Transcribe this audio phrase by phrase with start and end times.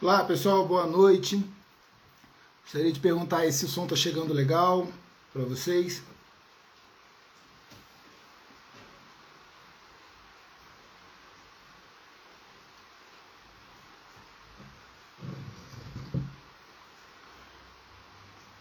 [0.00, 1.44] Olá pessoal, boa noite.
[2.62, 4.86] Gostaria de perguntar se o som está chegando legal
[5.32, 6.00] para vocês.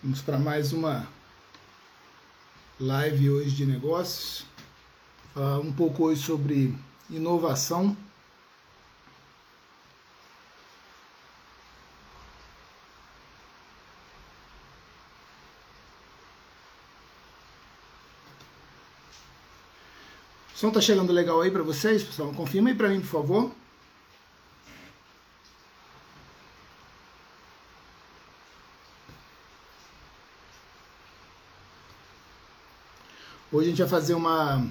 [0.02, 1.08] Vamos para mais uma
[2.80, 4.44] live hoje de negócios.
[5.36, 6.76] Falar um pouco hoje sobre
[7.12, 7.96] inovação.
[20.58, 22.34] O som tá chegando legal aí para vocês, pessoal?
[22.34, 23.52] Confirma aí para mim, por favor.
[33.52, 34.68] Hoje a gente vai fazer uma,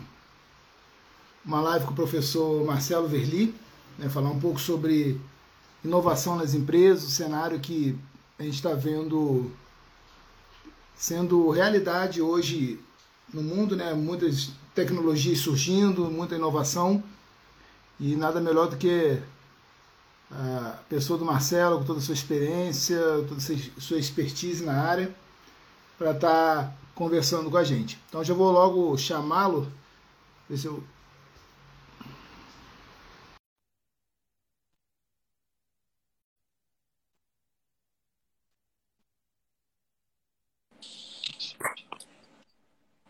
[1.45, 3.55] uma live com o professor Marcelo Verli,
[3.97, 5.21] né, falar um pouco sobre
[5.85, 7.97] inovação nas empresas, o cenário que
[8.41, 9.53] a gente está vendo
[10.97, 12.81] sendo realidade hoje
[13.33, 17.03] no mundo, né, muitas tecnologias surgindo, muita inovação.
[17.99, 19.19] E nada melhor do que
[20.31, 22.99] a pessoa do Marcelo, com toda a sua experiência,
[23.29, 25.15] toda a sua expertise na área,
[25.99, 27.99] para estar tá conversando com a gente.
[28.09, 29.71] Então já vou logo chamá-lo,
[30.49, 30.83] ver se eu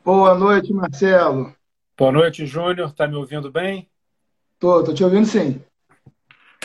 [0.06, 1.53] Boa noite, Marcelo.
[1.99, 2.91] Boa noite, Júnior.
[2.91, 3.91] Está me ouvindo bem?
[4.56, 5.61] Tô, tô te ouvindo sim.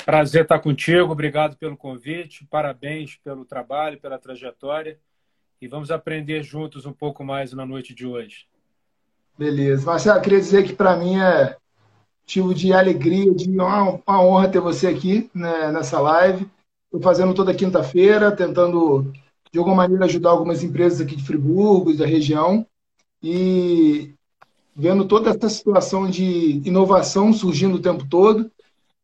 [0.05, 1.11] Prazer estar contigo.
[1.11, 2.45] Obrigado pelo convite.
[2.45, 4.99] Parabéns pelo trabalho, pela trajetória.
[5.59, 8.45] E vamos aprender juntos um pouco mais na noite de hoje.
[9.35, 9.87] Beleza.
[9.87, 11.57] Marcelo, queria dizer que para mim é
[12.21, 16.47] motivo de alegria, de uma, uma honra ter você aqui né, nessa live.
[16.85, 19.11] Estou fazendo toda quinta-feira, tentando
[19.51, 22.67] de alguma maneira ajudar algumas empresas aqui de Friburgo, da região
[23.21, 24.13] e
[24.75, 28.51] vendo toda essa situação de inovação surgindo o tempo todo,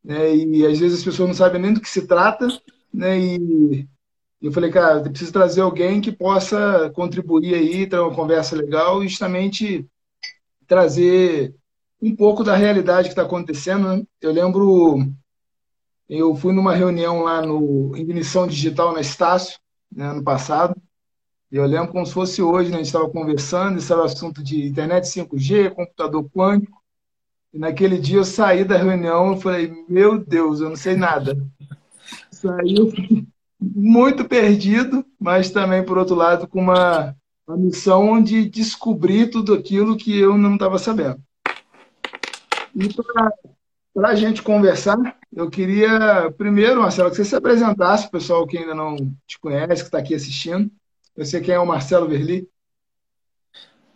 [0.03, 2.47] né, e às vezes as pessoas não sabem nem do que se trata,
[2.93, 3.87] né, e
[4.41, 9.03] eu falei, cara, eu preciso trazer alguém que possa contribuir aí, ter uma conversa legal
[9.03, 9.85] e justamente
[10.67, 11.55] trazer
[12.01, 13.87] um pouco da realidade que está acontecendo.
[13.87, 14.03] Né?
[14.21, 15.03] Eu lembro,
[16.07, 19.59] eu fui numa reunião lá no Ignição Digital na Estácio,
[19.91, 20.75] né, ano passado,
[21.51, 22.75] eu lembro como se fosse hoje, né?
[22.75, 26.81] a gente estava conversando, isso era o assunto de internet 5G, computador quântico.
[27.53, 31.37] E naquele dia eu saí da reunião e falei, meu Deus, eu não sei nada.
[32.29, 32.75] Saí
[33.59, 37.15] muito perdido, mas também, por outro lado, com uma,
[37.47, 41.19] uma missão de descobrir tudo aquilo que eu não estava sabendo.
[42.75, 42.89] E
[43.93, 44.97] para a gente conversar,
[45.33, 49.81] eu queria, primeiro, Marcelo, que você se apresentasse, o pessoal que ainda não te conhece,
[49.81, 50.69] que está aqui assistindo.
[51.25, 52.47] Sei quem é o Marcelo Verli.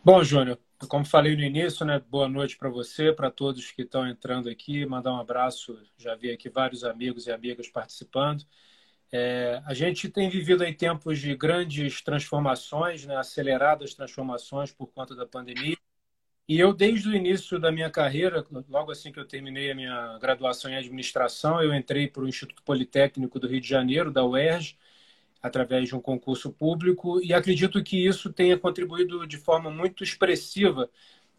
[0.04, 4.08] Bom, Júnior, como falei no início, né, boa noite para você, para todos que estão
[4.08, 4.84] entrando aqui.
[4.88, 8.44] Mandar um abraço, já vi aqui vários amigos e amigas participando.
[9.12, 15.16] É, a gente tem vivido aí tempos de grandes transformações, né, aceleradas transformações por conta
[15.16, 15.78] da pandemia.
[16.48, 20.18] E eu, desde o início da minha carreira, logo assim que eu terminei a minha
[20.20, 24.76] graduação em administração, eu entrei para o Instituto Politécnico do Rio de Janeiro, da UERJ,
[25.42, 30.90] através de um concurso público, e acredito que isso tenha contribuído de forma muito expressiva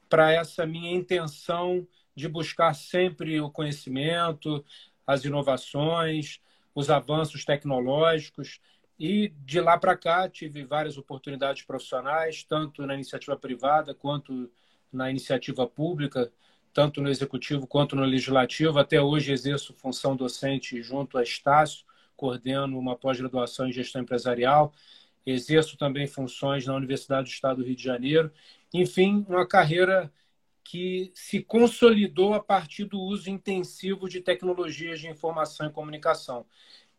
[0.09, 4.65] para essa minha intenção de buscar sempre o conhecimento,
[5.07, 6.41] as inovações,
[6.75, 8.61] os avanços tecnológicos.
[8.99, 14.51] E de lá para cá tive várias oportunidades profissionais, tanto na iniciativa privada quanto
[14.93, 16.31] na iniciativa pública,
[16.73, 18.79] tanto no executivo quanto no legislativo.
[18.79, 21.85] Até hoje exerço função docente junto a Estácio,
[22.23, 24.73] coordeno uma pós-graduação em gestão empresarial,
[25.27, 28.33] exerço também funções na Universidade do Estado do Rio de Janeiro.
[28.73, 30.13] Enfim, uma carreira
[30.63, 36.47] que se consolidou a partir do uso intensivo de tecnologias de informação e comunicação.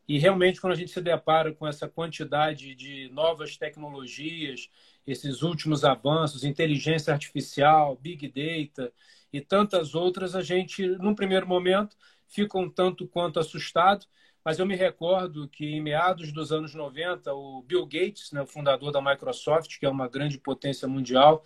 [0.05, 4.69] E realmente, quando a gente se depara com essa quantidade de novas tecnologias,
[5.07, 8.91] esses últimos avanços, inteligência artificial, big data
[9.31, 11.95] e tantas outras, a gente, num primeiro momento,
[12.27, 14.05] fica um tanto quanto assustado,
[14.43, 18.47] mas eu me recordo que em meados dos anos 90, o Bill Gates, né, o
[18.47, 21.43] fundador da Microsoft, que é uma grande potência mundial,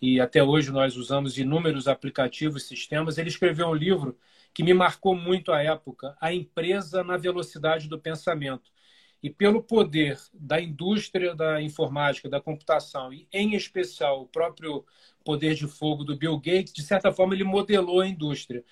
[0.00, 4.18] e até hoje nós usamos inúmeros aplicativos e sistemas, ele escreveu um livro
[4.54, 8.70] que me marcou muito a época, A Empresa na Velocidade do Pensamento.
[9.22, 14.84] E pelo poder da indústria da informática, da computação, e em especial o próprio
[15.24, 18.64] poder de fogo do Bill Gates, de certa forma ele modelou a indústria.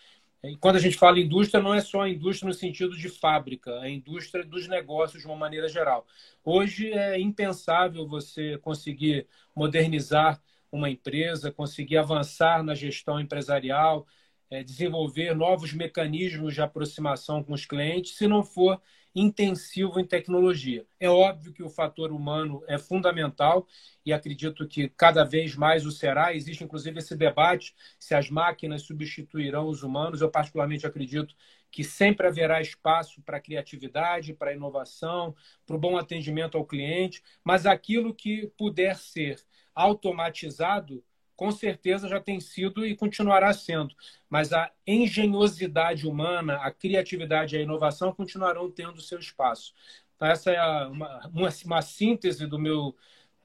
[0.44, 3.70] E quando a gente fala indústria, não é só a indústria no sentido de fábrica,
[3.70, 6.06] é a indústria dos negócios de uma maneira geral.
[6.44, 9.26] Hoje é impensável você conseguir
[9.56, 10.38] modernizar
[10.70, 14.06] uma empresa, conseguir avançar na gestão empresarial,
[14.50, 18.80] é, desenvolver novos mecanismos de aproximação com os clientes, se não for
[19.14, 20.84] intensivo em tecnologia.
[20.98, 23.66] É óbvio que o fator humano é fundamental
[24.04, 26.34] e acredito que cada vez mais o será.
[26.34, 30.20] Existe inclusive esse debate se as máquinas substituirão os humanos.
[30.20, 31.34] Eu particularmente acredito
[31.70, 37.66] que sempre haverá espaço para criatividade, para inovação, para o bom atendimento ao cliente, mas
[37.66, 39.40] aquilo que puder ser
[39.74, 41.04] automatizado
[41.36, 43.94] com certeza já tem sido e continuará sendo.
[44.28, 49.74] Mas a engenhosidade humana, a criatividade e a inovação continuarão tendo seu espaço.
[50.16, 52.94] Então, essa é uma, uma, uma síntese do meu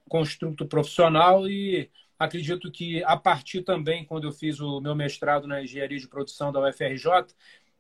[0.08, 5.64] construto profissional e acredito que a partir também, quando eu fiz o meu mestrado na
[5.64, 7.34] engenharia de produção da UFRJ,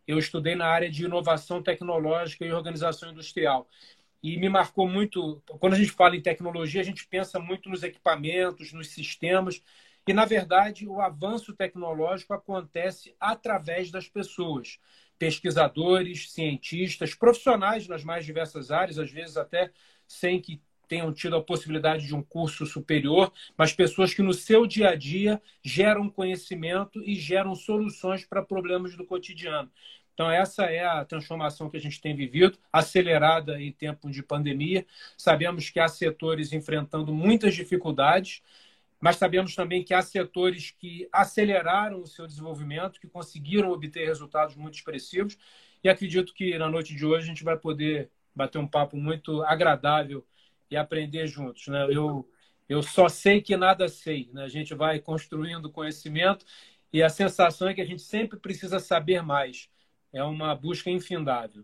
[0.08, 3.68] eu estudei na área de inovação tecnológica e organização industrial.
[4.22, 7.84] E me marcou muito, quando a gente fala em tecnologia, a gente pensa muito nos
[7.84, 9.62] equipamentos, nos sistemas,
[10.08, 14.80] e, na verdade, o avanço tecnológico acontece através das pessoas,
[15.18, 19.72] pesquisadores, cientistas, profissionais nas mais diversas áreas, às vezes até
[20.08, 24.66] sem que tenham tido a possibilidade de um curso superior, mas pessoas que no seu
[24.66, 29.70] dia a dia geram conhecimento e geram soluções para problemas do cotidiano.
[30.16, 34.86] Então, essa é a transformação que a gente tem vivido, acelerada em tempo de pandemia.
[35.16, 38.42] Sabemos que há setores enfrentando muitas dificuldades,
[39.00, 44.56] mas sabemos também que há setores que aceleraram o seu desenvolvimento, que conseguiram obter resultados
[44.56, 45.38] muito expressivos,
[45.84, 49.42] e acredito que na noite de hoje a gente vai poder bater um papo muito
[49.44, 50.26] agradável
[50.70, 51.68] e aprender juntos.
[51.68, 51.88] Né?
[51.90, 52.30] Eu,
[52.68, 54.44] eu só sei que nada sei, né?
[54.44, 56.46] a gente vai construindo conhecimento
[56.92, 59.70] e a sensação é que a gente sempre precisa saber mais.
[60.12, 61.64] É uma busca infindável.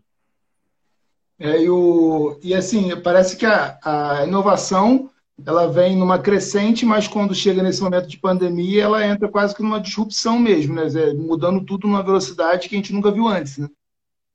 [1.38, 5.10] É, e, o, e assim, parece que a, a inovação
[5.44, 9.62] ela vem numa crescente, mas quando chega nesse momento de pandemia, ela entra quase que
[9.62, 10.84] numa disrupção mesmo, né?
[11.14, 13.68] mudando tudo numa velocidade que a gente nunca viu antes, né?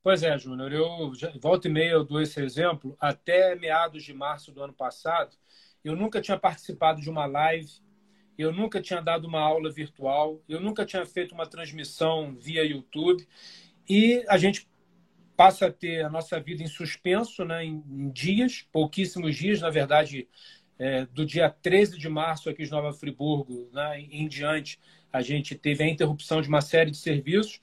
[0.02, 0.72] Pois é, Júnior.
[0.72, 2.96] Eu volta e meia eu dou esse exemplo.
[3.00, 5.36] Até meados de março do ano passado,
[5.84, 7.70] eu nunca tinha participado de uma live,
[8.36, 13.26] eu nunca tinha dado uma aula virtual, eu nunca tinha feito uma transmissão via YouTube.
[13.88, 14.68] E a gente
[15.36, 19.70] passa a ter a nossa vida em suspenso, né, em, em dias, pouquíssimos dias, na
[19.70, 20.28] verdade,
[20.82, 24.80] é, do dia 13 de março aqui em Nova Friburgo né, em diante,
[25.12, 27.60] a gente teve a interrupção de uma série de serviços.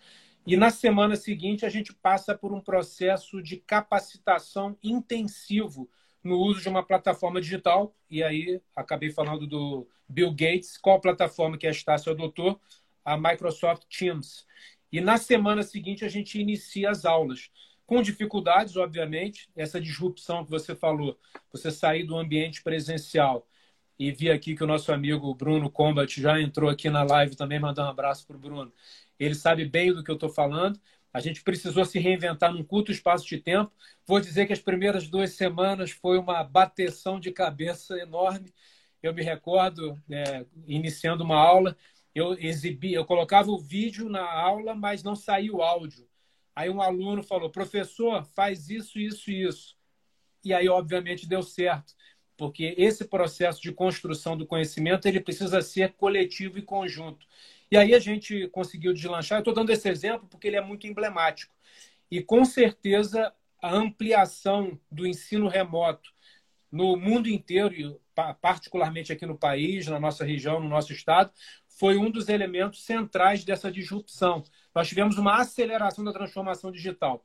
[0.48, 5.90] E na semana seguinte, a gente passa por um processo de capacitação intensivo
[6.24, 7.94] no uso de uma plataforma digital.
[8.10, 10.78] E aí, acabei falando do Bill Gates.
[10.78, 12.58] Qual plataforma que a Estácio adotou?
[13.04, 14.46] A Microsoft Teams.
[14.94, 17.52] E na semana seguinte, a gente inicia as aulas
[17.90, 21.20] com dificuldades, obviamente, essa disrupção que você falou,
[21.52, 23.48] você sair do ambiente presencial
[23.98, 27.60] e vi aqui que o nosso amigo Bruno Combat já entrou aqui na live também,
[27.60, 28.72] mandar um abraço para o Bruno.
[29.20, 30.80] Ele sabe bem do que eu estou falando.
[31.12, 33.72] A gente precisou se reinventar num curto espaço de tempo.
[34.06, 38.54] Vou dizer que as primeiras duas semanas foi uma bateção de cabeça enorme.
[39.02, 41.76] Eu me recordo, é, iniciando uma aula,
[42.14, 46.08] eu exibi, eu colocava o vídeo na aula, mas não saía o áudio.
[46.60, 49.78] Aí um aluno falou: professor, faz isso, isso e isso.
[50.44, 51.96] E aí, obviamente, deu certo,
[52.36, 57.26] porque esse processo de construção do conhecimento ele precisa ser coletivo e conjunto.
[57.72, 59.38] E aí a gente conseguiu deslanchar.
[59.38, 61.56] Eu estou dando esse exemplo porque ele é muito emblemático.
[62.12, 66.12] E com certeza a ampliação do ensino remoto
[66.70, 68.02] no mundo inteiro,
[68.42, 71.32] particularmente aqui no país, na nossa região, no nosso estado,
[71.70, 74.44] foi um dos elementos centrais dessa disrupção.
[74.80, 77.22] Nós tivemos uma aceleração da transformação digital.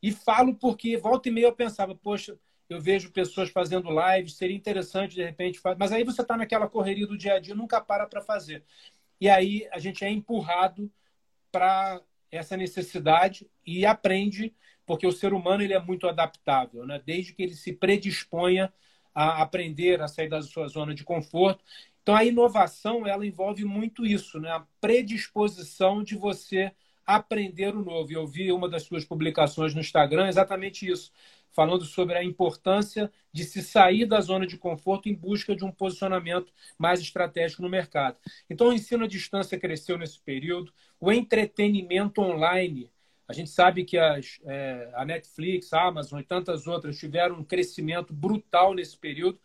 [0.00, 4.54] E falo porque volta e meia eu pensava, poxa, eu vejo pessoas fazendo lives, seria
[4.54, 8.06] interessante de repente, mas aí você está naquela correria do dia a dia, nunca para
[8.06, 8.64] para fazer.
[9.20, 10.88] E aí a gente é empurrado
[11.50, 14.54] para essa necessidade e aprende,
[14.86, 17.02] porque o ser humano ele é muito adaptável, né?
[17.04, 18.72] desde que ele se predisponha
[19.12, 21.64] a aprender a sair da sua zona de conforto
[22.02, 24.50] então, a inovação ela envolve muito isso, né?
[24.50, 26.72] a predisposição de você
[27.06, 28.10] aprender o novo.
[28.10, 31.12] E eu vi uma das suas publicações no Instagram exatamente isso,
[31.50, 35.70] falando sobre a importância de se sair da zona de conforto em busca de um
[35.70, 38.16] posicionamento mais estratégico no mercado.
[38.48, 42.90] Então, o ensino à distância cresceu nesse período, o entretenimento online.
[43.28, 47.44] A gente sabe que as, é, a Netflix, a Amazon e tantas outras tiveram um
[47.44, 49.38] crescimento brutal nesse período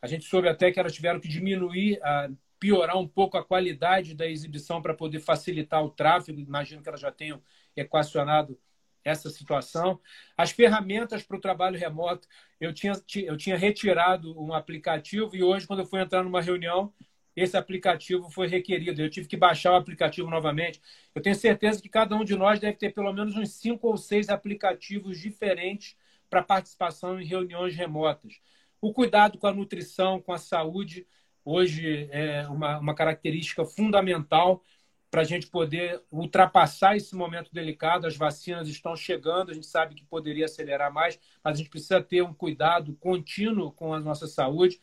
[0.00, 4.14] a gente soube até que elas tiveram que diminuir, a, piorar um pouco a qualidade
[4.14, 6.40] da exibição para poder facilitar o tráfego.
[6.40, 7.42] Imagino que elas já tenham
[7.76, 8.58] equacionado
[9.04, 10.00] essa situação.
[10.36, 12.26] As ferramentas para o trabalho remoto,
[12.60, 12.92] eu tinha,
[13.24, 16.92] eu tinha retirado um aplicativo e hoje, quando eu fui entrar numa reunião,
[17.36, 19.00] esse aplicativo foi requerido.
[19.00, 20.80] Eu tive que baixar o aplicativo novamente.
[21.14, 23.96] Eu tenho certeza que cada um de nós deve ter pelo menos uns cinco ou
[23.96, 25.96] seis aplicativos diferentes
[26.30, 28.40] para participação em reuniões remotas.
[28.80, 31.06] O cuidado com a nutrição, com a saúde,
[31.46, 34.62] hoje é uma, uma característica fundamental
[35.08, 38.06] para a gente poder ultrapassar esse momento delicado.
[38.06, 42.02] As vacinas estão chegando, a gente sabe que poderia acelerar mais, mas a gente precisa
[42.02, 44.80] ter um cuidado contínuo com a nossa saúde.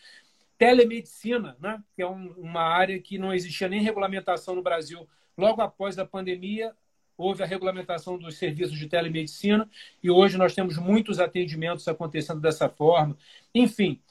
[0.57, 1.83] Telemedicina, né?
[1.93, 5.05] que é um, uma área que não existia nem regulamentação no Brasil.
[5.37, 6.73] Logo após a pandemia,
[7.17, 9.69] houve a regulamentação dos serviços de telemedicina
[10.01, 13.17] e hoje nós temos muitos atendimentos acontecendo dessa forma.
[13.53, 14.01] Enfim,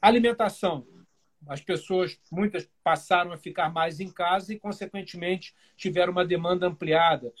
[0.00, 0.86] alimentação
[1.46, 7.32] as pessoas, muitas passaram a ficar mais em casa e, consequentemente, tiveram uma demanda ampliada.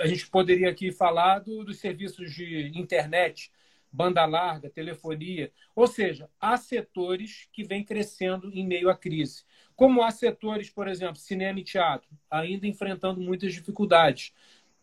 [0.00, 3.52] A gente poderia aqui falar do, dos serviços de internet,
[3.90, 5.52] banda larga, telefonia.
[5.74, 9.44] Ou seja, há setores que vêm crescendo em meio à crise.
[9.76, 14.32] Como há setores, por exemplo, cinema e teatro, ainda enfrentando muitas dificuldades.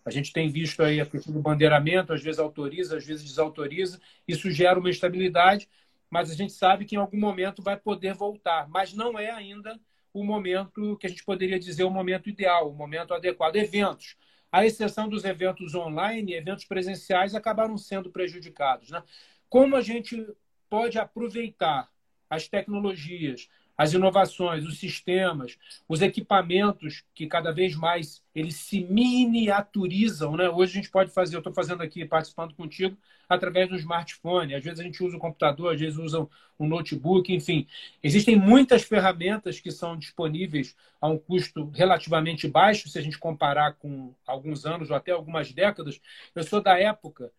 [0.06, 4.00] A gente tem visto aí a questão do bandeiramento, às vezes autoriza, às vezes desautoriza.
[4.28, 5.68] Isso gera uma estabilidade,
[6.16, 8.70] mas a gente sabe que em algum momento vai poder voltar.
[8.70, 9.78] Mas não é ainda
[10.14, 13.58] o momento que a gente poderia dizer o momento ideal, o momento adequado.
[13.58, 14.16] Eventos.
[14.50, 18.92] À exceção dos eventos online, eventos presenciais acabaram sendo prejudicados.
[18.92, 19.04] Né?
[19.50, 20.26] Como a gente
[20.70, 21.92] pode aproveitar
[22.30, 30.36] as tecnologias, as inovações, os sistemas, os equipamentos que cada vez mais eles se miniaturizam,
[30.36, 30.50] né?
[30.50, 34.56] Hoje a gente pode fazer, eu estou fazendo aqui, participando contigo, através do smartphone.
[34.56, 36.28] Às vezes a gente usa o computador, às vezes usa
[36.60, 37.68] um notebook, enfim.
[38.02, 43.74] Existem muitas ferramentas que são disponíveis a um custo relativamente baixo, se a gente comparar
[43.74, 46.00] com alguns anos ou até algumas décadas.
[46.34, 47.32] Eu sou da época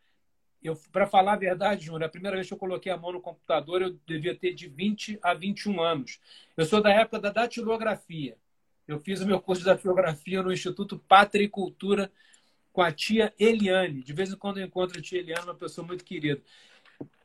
[0.90, 3.82] para falar a verdade, Júnior, a primeira vez que eu coloquei a mão no computador,
[3.82, 6.20] eu devia ter de 20 a 21 anos.
[6.56, 8.36] Eu sou da época da datilografia.
[8.86, 12.10] Eu fiz o meu curso de datilografia no Instituto Pátria e Cultura
[12.72, 14.02] com a tia Eliane.
[14.02, 16.42] De vez em quando eu encontro a tia Eliane, uma pessoa muito querida.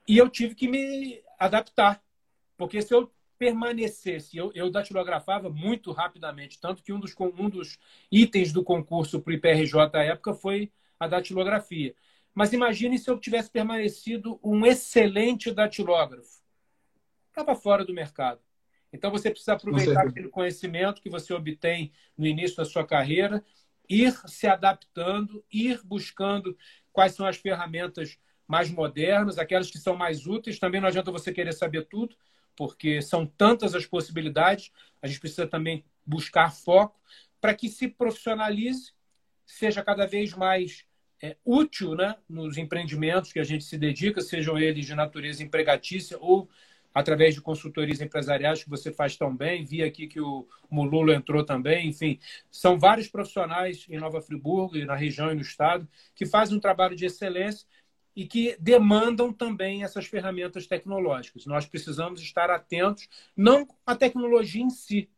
[0.07, 2.01] E eu tive que me adaptar,
[2.57, 7.79] porque se eu permanecesse, eu, eu datilografava muito rapidamente, tanto que um dos, um dos
[8.11, 11.95] itens do concurso para o IPRJ à época foi a datilografia.
[12.33, 16.41] Mas imagine se eu tivesse permanecido um excelente datilógrafo.
[17.29, 18.41] Estava fora do mercado.
[18.93, 23.43] Então você precisa aproveitar aquele conhecimento que você obtém no início da sua carreira,
[23.87, 26.57] ir se adaptando, ir buscando
[26.91, 30.59] quais são as ferramentas mais modernas, aquelas que são mais úteis.
[30.59, 32.15] Também não adianta você querer saber tudo,
[32.55, 34.71] porque são tantas as possibilidades.
[35.01, 36.99] A gente precisa também buscar foco
[37.39, 38.93] para que se profissionalize,
[39.45, 40.85] seja cada vez mais
[41.21, 46.17] é, útil né, nos empreendimentos que a gente se dedica, sejam eles de natureza empregatícia
[46.19, 46.49] ou
[46.93, 49.63] através de consultorias empresariais que você faz tão bem.
[49.63, 51.87] Vi aqui que o Mululo entrou também.
[51.87, 56.57] Enfim, são vários profissionais em Nova Friburgo e na região e no estado que fazem
[56.57, 57.65] um trabalho de excelência
[58.15, 61.45] e que demandam também essas ferramentas tecnológicas.
[61.45, 65.09] Nós precisamos estar atentos, não à tecnologia em si,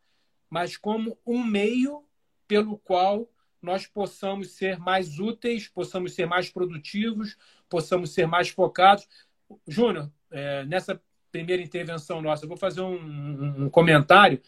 [0.48, 2.06] mas como um meio
[2.48, 3.28] pelo qual
[3.64, 7.38] nós possamos ser mais úteis, possamos ser mais produtivos,
[7.70, 9.08] possamos ser mais focados.
[9.68, 11.02] Júnior, é, nessa
[11.32, 14.42] primeira intervenção nossa, eu vou fazer um, um, um comentário.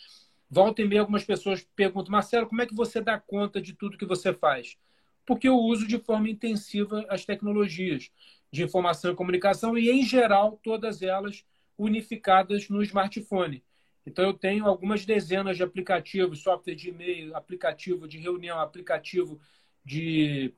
[0.50, 3.98] Volta e meia, algumas pessoas perguntam, Marcelo, como é que você dá conta de tudo
[3.98, 4.78] que você faz?
[5.26, 8.12] Porque eu uso de forma intensiva as tecnologias
[8.52, 11.44] de informação e comunicação e, em geral, todas elas
[11.78, 13.64] unificadas no smartphone.
[14.06, 19.40] Então, eu tenho algumas dezenas de aplicativos, software de e-mail, aplicativo de reunião, aplicativo
[19.84, 20.54] de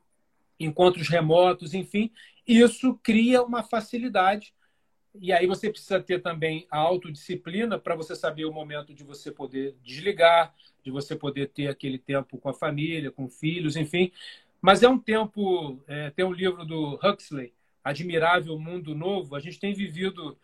[0.60, 2.10] encontros remotos, enfim.
[2.46, 4.52] Isso cria uma facilidade.
[5.20, 9.32] E aí você precisa ter também a autodisciplina para você saber o momento de você
[9.32, 14.12] poder desligar, de você poder ter aquele tempo com a família, com filhos, enfim.
[14.60, 15.82] Mas é um tempo.
[15.86, 17.52] É, tem um livro do Huxley,
[17.82, 19.34] Admirável Mundo Novo.
[19.34, 20.38] A gente tem vivido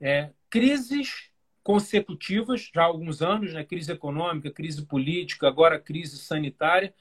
[0.00, 1.27] é, crises
[1.68, 3.62] consecutivas já há alguns anos, né?
[3.62, 6.94] crise econômica, crise política, agora crise sanitária,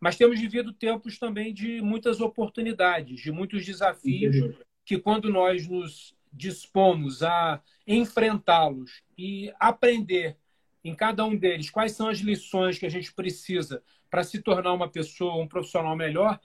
[0.00, 4.56] mas temos vivido tempos também de muitas oportunidades, de muitos desafios, Entendi.
[4.86, 10.38] que quando nós nos dispomos a enfrentá-los e aprender
[10.82, 14.72] em cada um deles quais são as lições que a gente precisa para se tornar
[14.72, 16.40] uma pessoa, um profissional melhor,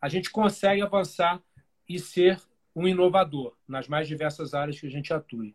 [0.00, 1.40] a gente consegue avançar
[1.88, 2.42] e ser
[2.74, 5.54] um inovador nas mais diversas áreas que a gente atue.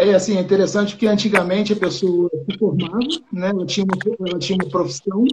[0.00, 3.00] É assim, é interessante que antigamente a pessoa se formava,
[3.32, 3.48] né?
[3.48, 5.24] ela, tinha uma, ela tinha uma profissão,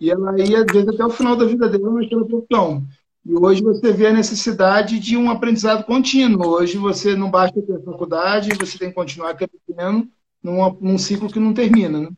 [0.00, 2.82] E ela ia, às vezes, até o final da vida dela naquela profissão.
[3.22, 6.48] E hoje você vê a necessidade de um aprendizado contínuo.
[6.52, 10.08] Hoje você não basta ter faculdade, você tem que continuar crescendo
[10.42, 12.08] num, num ciclo que não termina, né?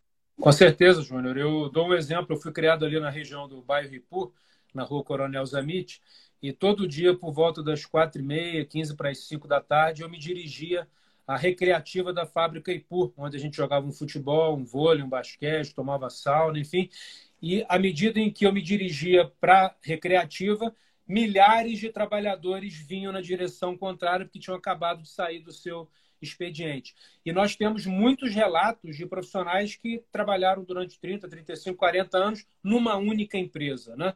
[0.41, 1.37] Com certeza, Júnior.
[1.37, 2.37] Eu dou um exemplo.
[2.37, 4.33] Eu fui criado ali na região do bairro Ipu,
[4.73, 6.01] na rua Coronel Zamit,
[6.41, 10.03] e todo dia, por volta das quatro e meia, quinze para as cinco da tarde,
[10.03, 10.87] eu me dirigia
[11.29, 15.75] à recreativa da fábrica Ipu, onde a gente jogava um futebol, um vôlei, um basquete,
[15.75, 16.89] tomava sauna, enfim.
[17.43, 20.75] E à medida em que eu me dirigia para a recreativa,
[21.07, 25.87] milhares de trabalhadores vinham na direção contrária porque tinham acabado de sair do seu
[26.21, 26.97] expediente.
[27.25, 32.97] E nós temos muitos relatos de profissionais que trabalharam durante 30, 35, 40 anos numa
[32.97, 33.95] única empresa.
[33.97, 34.15] Né?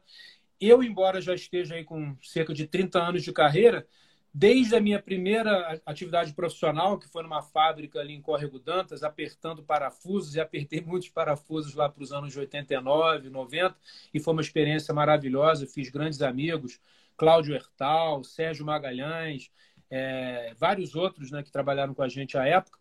[0.59, 3.87] Eu, embora já esteja aí com cerca de 30 anos de carreira,
[4.35, 9.63] desde a minha primeira atividade profissional, que foi numa fábrica ali em Córrego Dantas, apertando
[9.63, 13.77] parafusos, e apertei muitos parafusos lá para os anos de 89, 90,
[14.15, 16.81] e foi uma experiência maravilhosa, fiz grandes amigos,
[17.17, 19.51] Cláudio Hertal, Sérgio Magalhães,
[19.91, 22.79] é, vários outros né, que trabalharam com a gente à época.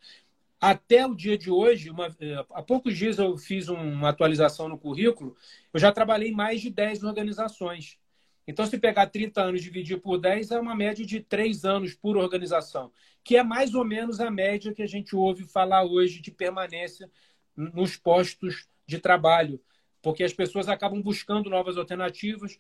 [0.59, 4.77] Até o dia de hoje, uma, é, há poucos dias eu fiz uma atualização no
[4.77, 5.35] currículo,
[5.73, 7.99] eu já trabalhei em mais de 10 organizações.
[8.47, 11.93] Então, se pegar 30 anos e dividir por 10, é uma média de 3 anos
[11.93, 12.91] por organização,
[13.23, 17.09] que é mais ou menos a média que a gente ouve falar hoje de permanência
[17.55, 19.61] nos postos de trabalho,
[20.01, 22.59] porque as pessoas acabam buscando novas alternativas,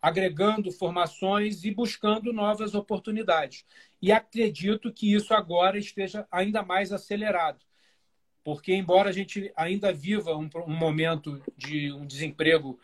[0.00, 3.64] agregando formações e buscando novas oportunidades.
[4.00, 7.64] E acredito que isso agora esteja ainda mais acelerado,
[8.44, 12.78] porque, embora a gente ainda viva um, um momento de um desemprego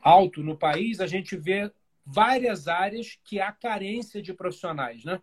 [0.00, 1.70] alto no país, a gente vê
[2.12, 5.20] várias áreas que há carência de profissionais, né?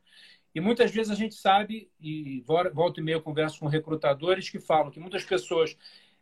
[0.56, 4.60] E muitas vezes a gente sabe, e volta e meia eu converso com recrutadores que
[4.60, 5.78] falam que muitas pessoas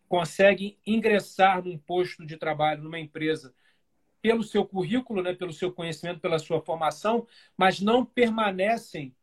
[0.10, 3.54] conseguem ingressar num posto de trabalho numa empresa
[4.22, 9.16] pelo seu currículo, né, pelo seu conhecimento, pela sua formação, mas não permanecem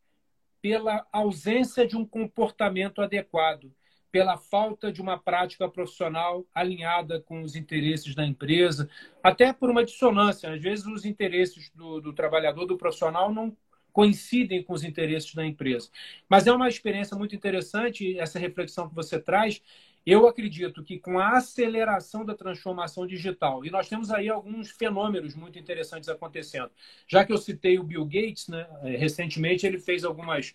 [0.61, 3.75] pela ausência de um comportamento adequado,
[4.13, 8.89] pela falta de uma prática profissional alinhada com os interesses da empresa,
[9.23, 10.53] até por uma dissonância.
[10.53, 13.57] Às vezes, os interesses do, do trabalhador, do profissional, não
[13.91, 15.89] coincidem com os interesses da empresa.
[16.29, 19.63] Mas é uma experiência muito interessante essa reflexão que você traz,
[20.05, 25.35] eu acredito que com a aceleração da transformação digital, e nós temos aí alguns fenômenos
[25.35, 26.71] muito interessantes acontecendo.
[27.07, 28.67] Já que eu citei o Bill Gates, né,
[28.99, 30.55] recentemente ele fez algumas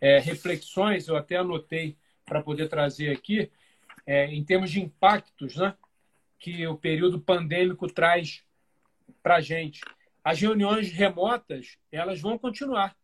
[0.00, 3.50] é, reflexões, eu até anotei para poder trazer aqui,
[4.06, 5.74] é, em termos de impactos né,
[6.38, 8.42] que o período pandêmico traz
[9.22, 9.80] para a gente.
[10.24, 12.96] As reuniões remotas, elas vão continuar.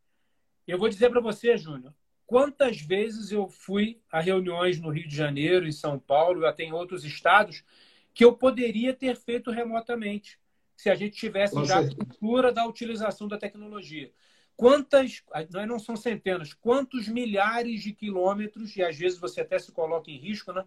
[0.66, 1.94] Eu vou dizer para você, Júnior,
[2.26, 6.72] quantas vezes eu fui a reuniões no Rio de Janeiro, em São Paulo, até em
[6.72, 7.64] outros estados,
[8.12, 10.38] que eu poderia ter feito remotamente,
[10.76, 14.12] se a gente tivesse já a cultura da utilização da tecnologia.
[14.58, 15.22] Quantas,
[15.68, 20.18] não são centenas, quantos milhares de quilômetros, e às vezes você até se coloca em
[20.18, 20.64] risco, né?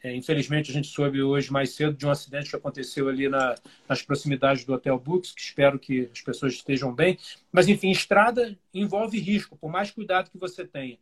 [0.00, 3.56] É, infelizmente, a gente soube hoje mais cedo de um acidente que aconteceu ali na,
[3.88, 7.18] nas proximidades do Hotel Books, que espero que as pessoas estejam bem.
[7.50, 10.96] Mas, enfim, estrada envolve risco, por mais cuidado que você tenha.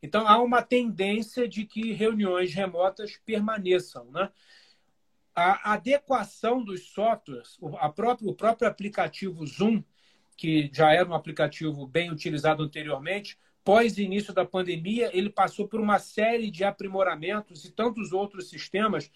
[0.00, 4.04] Então, há uma tendência de que reuniões remotas permaneçam.
[4.12, 4.30] Né?
[5.34, 9.82] A adequação dos softwares, a próprio, o próprio aplicativo Zoom,
[10.36, 15.80] que já era um aplicativo bem utilizado anteriormente, pós início da pandemia, ele passou por
[15.80, 19.10] uma série de aprimoramentos e tantos outros sistemas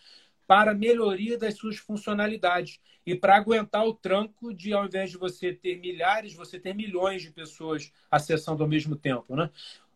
[0.46, 5.52] para melhoria das suas funcionalidades e para aguentar o tranco de, ao invés de você
[5.52, 9.36] ter milhares, você ter milhões de pessoas acessando ao mesmo tempo.
[9.36, 9.48] Né?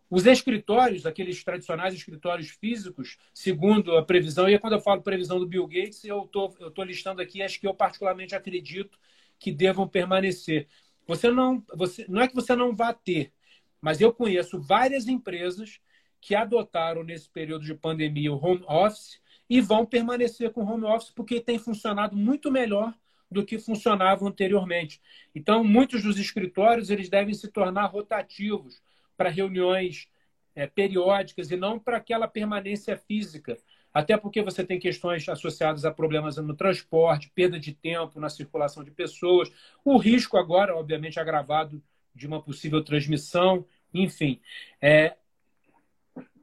[0.09, 5.47] Os escritórios, aqueles tradicionais escritórios físicos, segundo a previsão, e quando eu falo previsão do
[5.49, 8.97] Bill Gates, eu tô, estou tô listando aqui as que eu particularmente acredito
[9.41, 10.69] que devam permanecer.
[11.07, 13.33] Você não, você, não é que você não vá ter,
[13.81, 15.81] mas eu conheço várias empresas
[16.21, 20.85] que adotaram nesse período de pandemia o home office e vão permanecer com o home
[20.85, 22.95] office porque tem funcionado muito melhor
[23.31, 25.03] do que funcionava anteriormente.
[25.35, 28.81] Então, muitos dos escritórios eles devem se tornar rotativos
[29.17, 30.09] para reuniões
[30.55, 33.59] é, periódicas e não para aquela permanência física.
[33.95, 38.83] Até porque você tem questões associadas a problemas no transporte, perda de tempo na circulação
[38.83, 39.53] de pessoas,
[39.85, 41.81] o risco agora, obviamente, agravado
[42.13, 44.41] de uma possível transmissão, enfim.
[44.83, 45.17] É,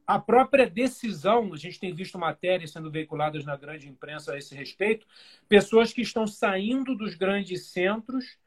[0.08, 4.56] a própria decisão, a gente tem visto matérias sendo veiculadas na grande imprensa a esse
[4.56, 5.06] respeito,
[5.48, 8.38] pessoas que estão saindo dos grandes centros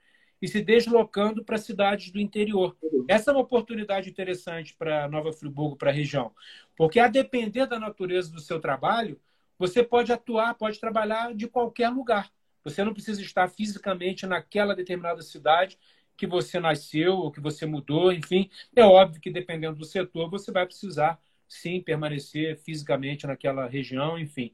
[0.44, 2.76] e se deslocando para cidades do interior.
[3.08, 6.34] Essa é uma oportunidade interessante para Nova Friburgo, para a região,
[6.76, 9.18] porque a depender da natureza do seu trabalho,
[9.58, 12.30] você pode atuar, pode trabalhar de qualquer lugar
[12.64, 15.78] Você não precisa estar fisicamente naquela determinada cidade
[16.16, 18.50] que você nasceu ou que você mudou, enfim.
[18.76, 24.52] É óbvio que dependendo do setor, você vai precisar sim permanecer fisicamente naquela região, enfim.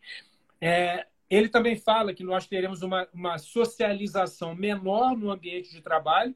[0.61, 6.35] É, ele também fala que nós teremos uma, uma socialização menor no ambiente de trabalho,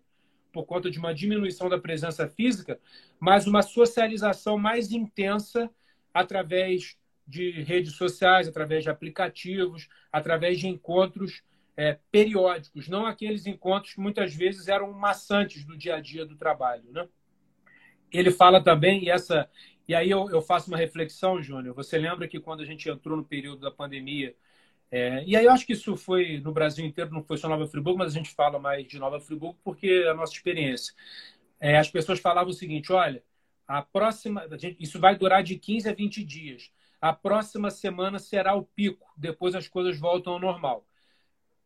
[0.52, 2.78] por conta de uma diminuição da presença física,
[3.18, 5.68] mas uma socialização mais intensa
[6.14, 11.42] através de redes sociais, através de aplicativos, através de encontros
[11.76, 16.36] é, periódicos, não aqueles encontros que muitas vezes eram maçantes do dia a dia do
[16.36, 16.84] trabalho.
[16.92, 17.08] Né?
[18.12, 19.50] Ele fala também, e, essa,
[19.88, 21.74] e aí eu, eu faço uma reflexão, Júnior.
[21.74, 24.36] Você lembra que quando a gente entrou no período da pandemia,
[24.96, 27.66] é, e aí eu acho que isso foi no Brasil inteiro, não foi só Nova
[27.66, 30.94] Friburgo, mas a gente fala mais de Nova Friburgo porque é a nossa experiência.
[31.58, 33.20] É, as pessoas falavam o seguinte: olha,
[33.66, 36.70] a próxima, a gente, isso vai durar de 15 a 20 dias.
[37.00, 40.86] A próxima semana será o pico, depois as coisas voltam ao normal.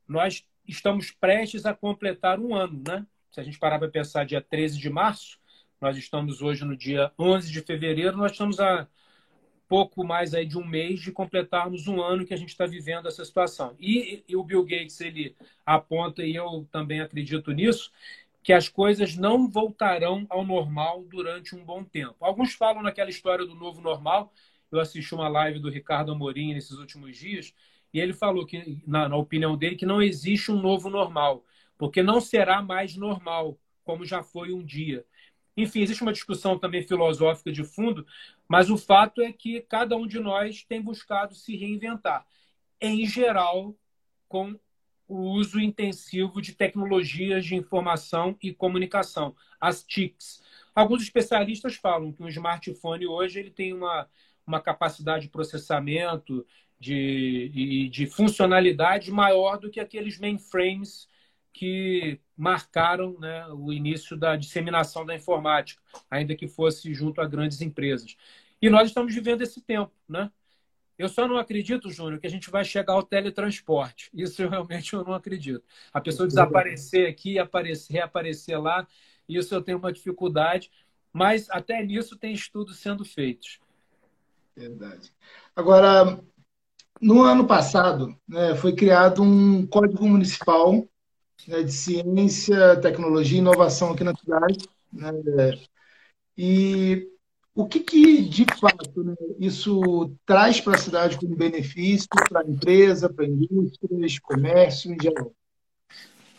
[0.08, 3.06] Nós estamos prestes a completar um ano, né?
[3.30, 5.38] Se a gente parar para pensar, dia 13 de março,
[5.78, 8.88] nós estamos hoje no dia 11 de fevereiro, nós estamos a
[9.68, 13.06] pouco mais aí de um mês de completarmos um ano que a gente está vivendo
[13.06, 13.76] essa situação.
[13.78, 17.92] E, e, o Bill Gates ele aponta, e eu também acredito nisso,
[18.42, 22.16] que as coisas não voltarão ao normal durante um bom tempo.
[22.20, 24.32] Alguns falam naquela história do novo normal.
[24.72, 27.52] Eu assisti uma live do Ricardo Amorim nesses últimos dias
[27.92, 31.44] e ele falou que, na, na opinião dele, que não existe um novo normal,
[31.76, 35.04] porque não será mais normal como já foi um dia.
[35.58, 38.06] Enfim, existe uma discussão também filosófica de fundo,
[38.48, 42.24] mas o fato é que cada um de nós tem buscado se reinventar,
[42.80, 43.74] em geral,
[44.28, 44.56] com
[45.08, 50.40] o uso intensivo de tecnologias de informação e comunicação, as TICs.
[50.72, 54.08] Alguns especialistas falam que o smartphone hoje ele tem uma,
[54.46, 56.46] uma capacidade de processamento
[56.78, 61.08] de, de funcionalidade maior do que aqueles mainframes
[61.58, 67.60] que marcaram né, o início da disseminação da informática, ainda que fosse junto a grandes
[67.60, 68.16] empresas.
[68.62, 69.90] E nós estamos vivendo esse tempo.
[70.08, 70.30] Né?
[70.96, 74.08] Eu só não acredito, Júnior, que a gente vai chegar ao teletransporte.
[74.14, 75.64] Isso eu realmente eu não acredito.
[75.92, 78.86] A pessoa desaparecer aqui e aparecer, reaparecer lá,
[79.28, 80.70] isso eu tenho uma dificuldade,
[81.12, 83.58] mas até nisso tem estudos sendo feitos.
[84.56, 85.12] Verdade.
[85.56, 86.20] Agora,
[87.00, 90.88] no ano passado, né, foi criado um código municipal
[91.46, 94.68] né, de ciência, tecnologia e inovação aqui na cidade.
[94.92, 95.12] Né,
[96.36, 97.08] e
[97.54, 102.48] o que, que de fato, né, isso traz para a cidade como benefício para a
[102.48, 103.88] empresa, para a indústria,
[104.22, 105.32] comércio em geral?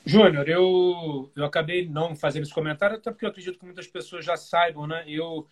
[0.05, 4.23] Júnior, eu, eu acabei não fazendo esse comentário, até porque eu acredito que muitas pessoas
[4.23, 5.03] já saibam, né?
[5.07, 5.45] Eu,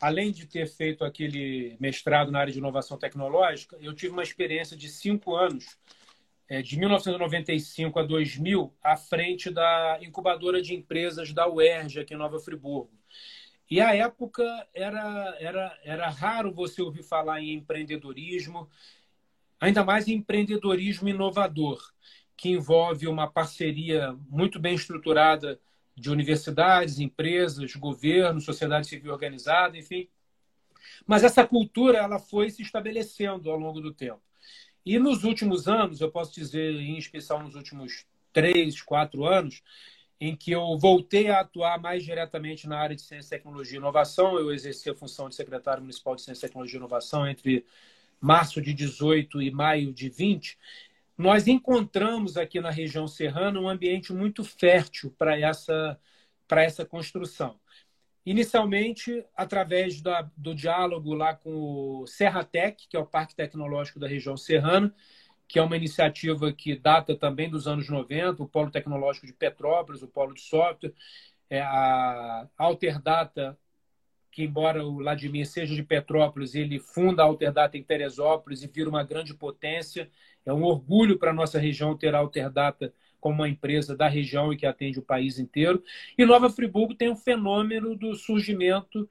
[0.00, 4.76] além de ter feito aquele mestrado na área de inovação tecnológica, eu tive uma experiência
[4.76, 5.78] de cinco anos
[6.48, 12.18] é, de 1995 a 2000 à frente da incubadora de empresas da UERJ aqui em
[12.18, 12.92] Nova Friburgo.
[13.70, 18.68] E a época era, era, era raro você ouvir falar em empreendedorismo,
[19.58, 21.80] ainda mais em empreendedorismo inovador,
[22.36, 25.58] que envolve uma parceria muito bem estruturada
[25.96, 30.08] de universidades, empresas, governo, sociedade civil organizada, enfim.
[31.06, 34.20] Mas essa cultura ela foi se estabelecendo ao longo do tempo.
[34.84, 39.62] E nos últimos anos, eu posso dizer, em especial nos últimos três, quatro anos,
[40.20, 44.38] em que eu voltei a atuar mais diretamente na área de ciência, tecnologia e inovação.
[44.38, 47.64] Eu exerci a função de secretário municipal de ciência, tecnologia e inovação entre
[48.20, 50.58] março de 18 e maio de 20.
[51.16, 55.98] Nós encontramos aqui na região serrana um ambiente muito fértil para essa,
[56.48, 57.58] para essa construção.
[58.26, 64.08] Inicialmente, através da, do diálogo lá com o Serratec, que é o Parque Tecnológico da
[64.08, 64.94] região serrana,
[65.46, 70.02] que é uma iniciativa que data também dos anos 90, o Polo Tecnológico de Petrópolis,
[70.02, 70.94] o Polo de Software,
[71.50, 73.58] é a Alterdata,
[74.30, 78.88] que embora o Vladimir seja de Petrópolis, ele funda a Alterdata em Teresópolis e vira
[78.88, 80.10] uma grande potência.
[80.44, 82.92] É um orgulho para a nossa região ter a Alterdata
[83.24, 85.82] como uma empresa da região e que atende o país inteiro.
[86.18, 89.08] E Nova Friburgo tem um fenômeno do surgimento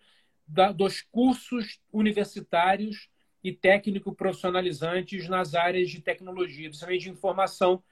[0.48, 3.10] da, dos cursos universitários
[3.44, 7.84] e técnico profissionalizantes nas áreas de tecnologia, principalmente de informação,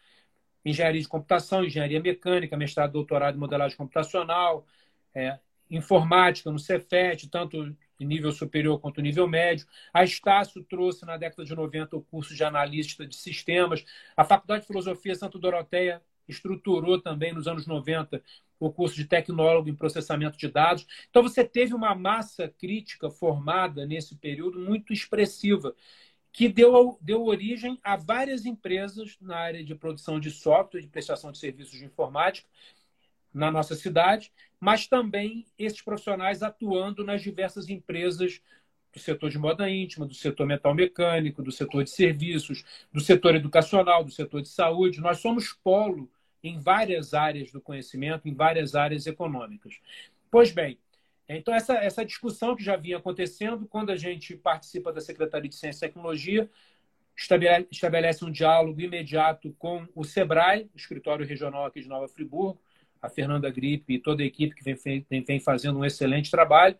[0.63, 4.67] engenharia de computação, engenharia mecânica, mestrado, doutorado em modelagem computacional,
[5.15, 5.39] é,
[5.71, 9.65] informática no Cefet, tanto nível superior quanto nível médio.
[9.91, 13.84] A Estácio trouxe na década de 90 o curso de analista de sistemas.
[14.15, 18.21] A Faculdade de Filosofia Santo Doroteia estruturou também nos anos 90
[18.60, 20.86] o curso de tecnólogo em processamento de dados.
[21.10, 25.75] Então você teve uma massa crítica formada nesse período muito expressiva,
[26.31, 31.31] que deu, deu origem a várias empresas na área de produção de software, de prestação
[31.31, 32.47] de serviços de informática
[33.34, 38.41] na nossa cidade, mas também esses profissionais atuando nas diversas empresas
[38.93, 43.36] do setor de moda íntima, do setor metal mecânico, do setor de serviços, do setor
[43.36, 44.99] educacional, do setor de saúde.
[44.99, 46.10] Nós somos polo
[46.43, 49.80] em várias áreas do conhecimento, em várias áreas econômicas.
[50.30, 50.77] Pois bem,
[51.27, 55.56] então essa, essa discussão que já vinha acontecendo, quando a gente participa da Secretaria de
[55.56, 56.49] Ciência e Tecnologia,
[57.69, 62.60] estabelece um diálogo imediato com o SEBRAE, o escritório regional aqui de Nova Friburgo,
[63.01, 66.77] a Fernanda Gripe e toda a equipe que vem, vem, fazendo um excelente trabalho.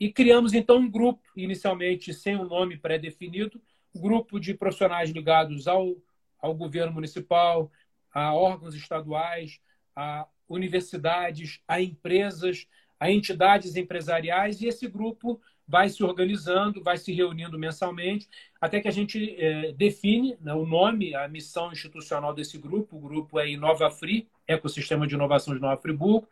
[0.00, 3.60] E criamos então um grupo, inicialmente sem um nome pré-definido,
[3.94, 5.96] grupo de profissionais ligados ao,
[6.40, 7.70] ao governo municipal,
[8.12, 9.60] a órgãos estaduais,
[9.94, 12.66] a universidades, a empresas,
[12.98, 18.26] a entidades empresariais, e esse grupo vai se organizando, vai se reunindo mensalmente,
[18.58, 22.96] até que a gente é, define né, o nome, a missão institucional desse grupo.
[22.96, 26.26] O grupo é Inova Free, Ecossistema de Inovação de Nova Friburgo.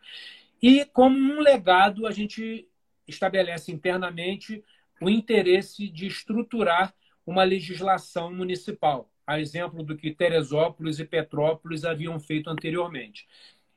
[0.59, 2.67] E, como um legado, a gente
[3.07, 4.63] estabelece internamente
[5.01, 6.93] o interesse de estruturar
[7.25, 13.27] uma legislação municipal, a exemplo do que Teresópolis e Petrópolis haviam feito anteriormente.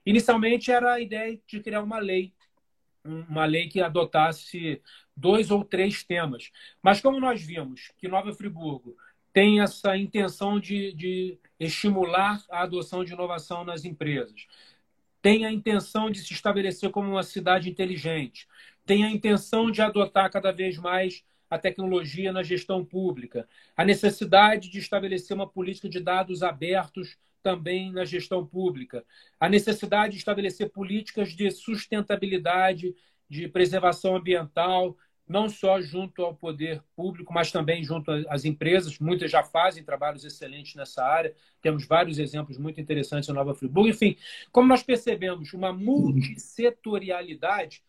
[0.07, 2.33] Inicialmente era a ideia de criar uma lei,
[3.05, 4.81] uma lei que adotasse
[5.17, 6.51] dois ou três temas.
[6.83, 8.97] Mas como nós vimos que Nova Friburgo
[9.33, 14.47] tem essa intenção de, de estimular a adoção de inovação nas empresas,
[15.23, 18.49] tem a intenção de se estabelecer como uma cidade inteligente,
[18.91, 24.69] tem a intenção de adotar cada vez mais a tecnologia na gestão pública, a necessidade
[24.69, 29.05] de estabelecer uma política de dados abertos também na gestão pública,
[29.39, 32.93] a necessidade de estabelecer políticas de sustentabilidade,
[33.29, 38.99] de preservação ambiental, não só junto ao poder público, mas também junto às empresas.
[38.99, 41.33] Muitas já fazem trabalhos excelentes nessa área.
[41.63, 43.89] Temos vários exemplos muito interessantes em Nova Friburgo.
[43.89, 44.17] Enfim,
[44.51, 47.85] como nós percebemos uma multissetorialidade,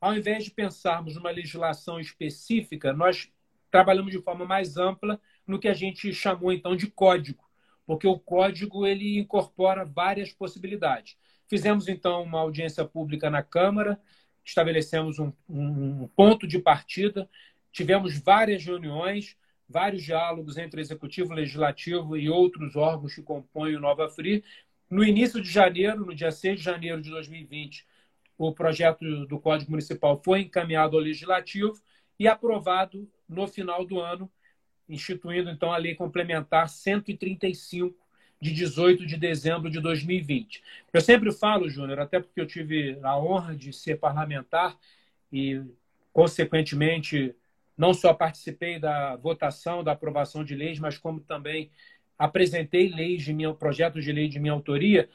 [0.00, 3.30] ao invés de pensarmos numa legislação específica, nós
[3.70, 7.44] trabalhamos de forma mais ampla no que a gente chamou então de código,
[7.86, 11.16] porque o código ele incorpora várias possibilidades.
[11.48, 14.00] Fizemos então uma audiência pública na Câmara,
[14.44, 17.28] estabelecemos um, um ponto de partida,
[17.72, 19.36] tivemos várias reuniões,
[19.68, 24.44] vários diálogos entre Executivo, Legislativo e outros órgãos que compõem o Nova Free.
[24.88, 27.84] No início de janeiro, no dia 6 de janeiro de 2020,
[28.38, 31.74] o projeto do Código Municipal foi encaminhado ao Legislativo
[32.18, 34.30] e aprovado no final do ano,
[34.88, 37.96] instituindo então a Lei Complementar 135
[38.40, 40.62] de 18 de dezembro de 2020.
[40.92, 44.76] Eu sempre falo, Júnior, até porque eu tive a honra de ser parlamentar
[45.32, 45.62] e,
[46.12, 47.34] consequentemente,
[47.76, 51.70] não só participei da votação, da aprovação de leis, mas como também
[52.18, 55.08] apresentei leis de minha, projetos de lei de minha autoria.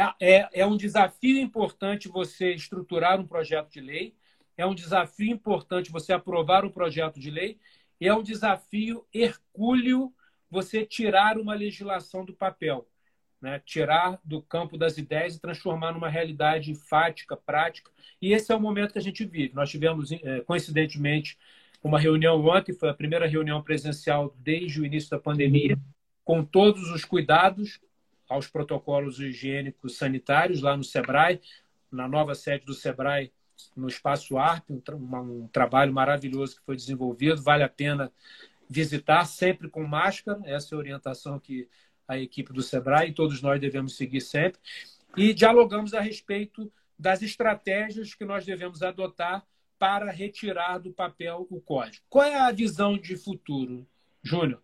[0.00, 4.14] É, é, é um desafio importante você estruturar um projeto de lei,
[4.56, 7.58] é um desafio importante você aprovar um projeto de lei,
[8.00, 10.10] e é um desafio hercúleo
[10.50, 12.88] você tirar uma legislação do papel,
[13.42, 13.60] né?
[13.62, 17.90] tirar do campo das ideias e transformar numa realidade fática, prática.
[18.22, 19.54] E esse é o momento que a gente vive.
[19.54, 21.38] Nós tivemos, é, coincidentemente,
[21.82, 25.78] uma reunião ontem, foi a primeira reunião presencial desde o início da pandemia,
[26.24, 27.78] com todos os cuidados
[28.30, 31.40] aos protocolos higiênicos sanitários lá no SEBRAE,
[31.90, 33.32] na nova sede do SEBRAE,
[33.76, 34.80] no Espaço ARP, um,
[35.16, 38.10] um trabalho maravilhoso que foi desenvolvido, vale a pena
[38.68, 41.68] visitar sempre com máscara, essa é a orientação que
[42.06, 44.60] a equipe do Sebrae e todos nós devemos seguir sempre.
[45.16, 49.44] E dialogamos a respeito das estratégias que nós devemos adotar
[49.78, 52.04] para retirar do papel o código.
[52.08, 53.86] Qual é a visão de futuro,
[54.22, 54.62] Júnior?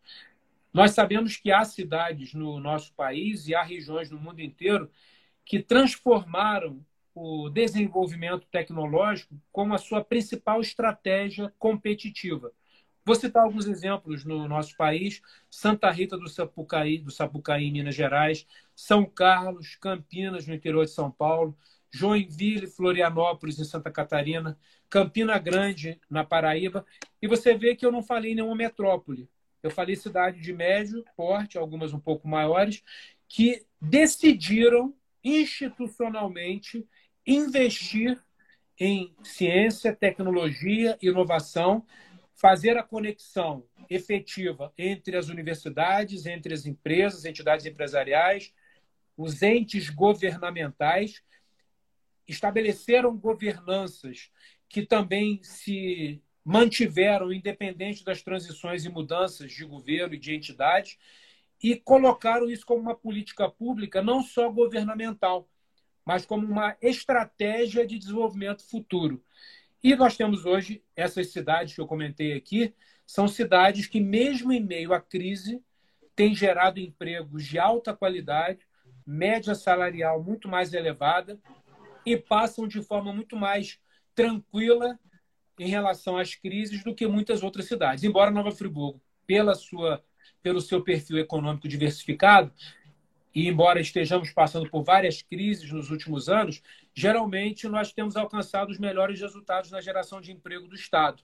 [0.76, 4.90] Nós sabemos que há cidades no nosso país e há regiões no mundo inteiro
[5.42, 6.84] que transformaram
[7.14, 12.52] o desenvolvimento tecnológico como a sua principal estratégia competitiva.
[13.06, 18.46] Vou citar alguns exemplos no nosso país: Santa Rita do Sapucaí, do Sapucaí, Minas Gerais,
[18.74, 21.56] São Carlos, Campinas, no interior de São Paulo,
[21.90, 24.58] Joinville, Florianópolis, em Santa Catarina,
[24.90, 26.84] Campina Grande, na Paraíba.
[27.22, 29.26] E você vê que eu não falei nenhuma metrópole.
[29.66, 32.82] Eu falei cidade de médio porte, algumas um pouco maiores,
[33.28, 36.88] que decidiram institucionalmente
[37.26, 38.22] investir
[38.78, 41.84] em ciência, tecnologia, inovação
[42.36, 48.52] fazer a conexão efetiva entre as universidades, entre as empresas, entidades empresariais,
[49.16, 51.22] os entes governamentais,
[52.28, 54.30] estabeleceram governanças
[54.68, 60.96] que também se mantiveram, independente das transições e mudanças de governo e de entidade,
[61.60, 65.48] e colocaram isso como uma política pública, não só governamental,
[66.04, 69.20] mas como uma estratégia de desenvolvimento futuro.
[69.82, 72.72] E nós temos hoje essas cidades que eu comentei aqui,
[73.04, 75.60] são cidades que, mesmo em meio à crise,
[76.14, 78.60] têm gerado empregos de alta qualidade,
[79.04, 81.40] média salarial muito mais elevada
[82.04, 83.80] e passam de forma muito mais
[84.14, 84.96] tranquila
[85.58, 88.04] em relação às crises do que muitas outras cidades.
[88.04, 90.02] Embora Nova Friburgo, pela sua,
[90.42, 92.52] pelo seu perfil econômico diversificado,
[93.34, 96.62] e embora estejamos passando por várias crises nos últimos anos,
[96.94, 101.22] geralmente nós temos alcançado os melhores resultados na geração de emprego do Estado.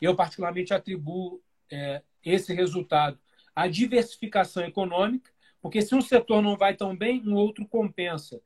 [0.00, 3.18] Eu, particularmente, atribuo é, esse resultado
[3.56, 5.30] à diversificação econômica,
[5.62, 8.42] porque se um setor não vai tão bem, um outro compensa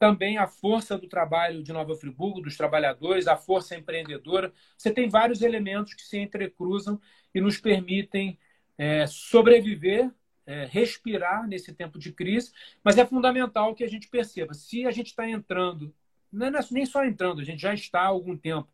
[0.00, 4.50] também a força do trabalho de Nova Friburgo, dos trabalhadores, a força empreendedora.
[4.74, 6.98] Você tem vários elementos que se entrecruzam
[7.34, 8.38] e nos permitem
[8.78, 10.10] é, sobreviver,
[10.46, 12.50] é, respirar nesse tempo de crise,
[12.82, 15.94] mas é fundamental que a gente perceba, se a gente está entrando,
[16.32, 18.72] não é nem só entrando, a gente já está há algum tempo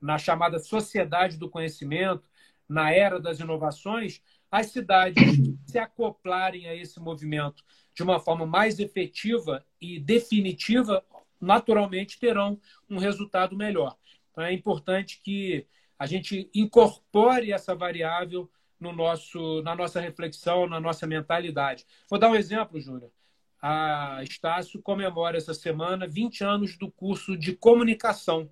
[0.00, 2.28] na chamada sociedade do conhecimento,
[2.68, 5.22] na era das inovações, as cidades
[5.66, 11.04] se acoplarem a esse movimento de uma forma mais efetiva e definitiva,
[11.40, 13.96] naturalmente terão um resultado melhor.
[14.30, 15.66] Então é importante que
[15.98, 21.86] a gente incorpore essa variável no nosso, na nossa reflexão, na nossa mentalidade.
[22.10, 23.10] Vou dar um exemplo, Júnior.
[23.62, 28.50] A Estácio comemora essa semana 20 anos do curso de comunicação.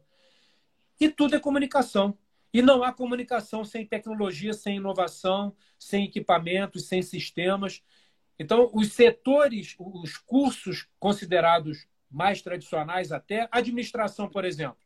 [0.99, 2.17] E tudo é comunicação.
[2.55, 7.83] E não há comunicação sem tecnologia, sem inovação, sem equipamentos, sem sistemas.
[8.39, 14.79] Então, os setores, os cursos considerados mais tradicionais até, administração, por exemplo.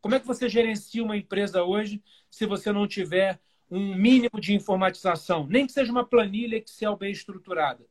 [0.00, 3.38] Como é que você gerencia uma empresa hoje se você não tiver
[3.70, 7.84] um mínimo de informatização, nem que seja uma planilha Excel bem estruturada?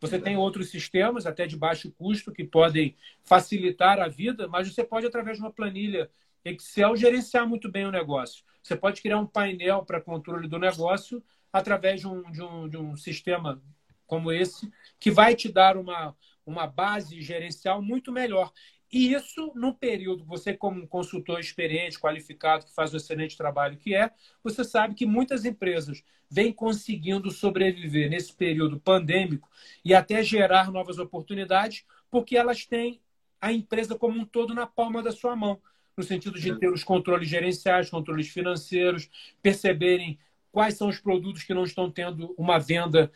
[0.00, 4.84] Você tem outros sistemas, até de baixo custo, que podem facilitar a vida, mas você
[4.84, 6.08] pode, através de uma planilha
[6.44, 8.44] Excel, gerenciar muito bem o negócio.
[8.62, 12.76] Você pode criar um painel para controle do negócio através de um, de um, de
[12.76, 13.60] um sistema
[14.08, 14.68] como esse,
[14.98, 18.52] que vai te dar uma, uma base gerencial muito melhor.
[18.90, 23.76] E isso, no período, você, como um consultor experiente, qualificado, que faz um excelente trabalho
[23.76, 24.10] que é,
[24.42, 29.48] você sabe que muitas empresas vêm conseguindo sobreviver nesse período pandêmico
[29.84, 33.00] e até gerar novas oportunidades, porque elas têm
[33.40, 35.60] a empresa como um todo na palma da sua mão,
[35.96, 39.08] no sentido de ter os controles gerenciais, controles financeiros,
[39.42, 40.18] perceberem
[40.50, 43.12] quais são os produtos que não estão tendo uma venda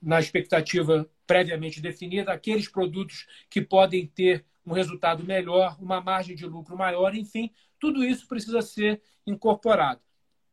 [0.00, 6.46] na expectativa previamente definida, aqueles produtos que podem ter um resultado melhor, uma margem de
[6.46, 10.00] lucro maior, enfim, tudo isso precisa ser incorporado.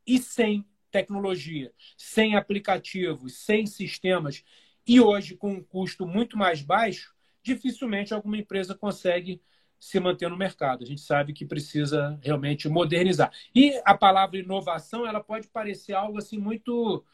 [0.06, 4.44] E sem tecnologia, sem aplicativos, sem sistemas,
[4.86, 9.42] e hoje com um custo muito mais baixo, dificilmente alguma empresa consegue
[9.78, 10.82] se manter no mercado.
[10.82, 13.32] A gente sabe que precisa realmente modernizar.
[13.54, 17.04] E a palavra inovação, ela pode parecer algo assim muito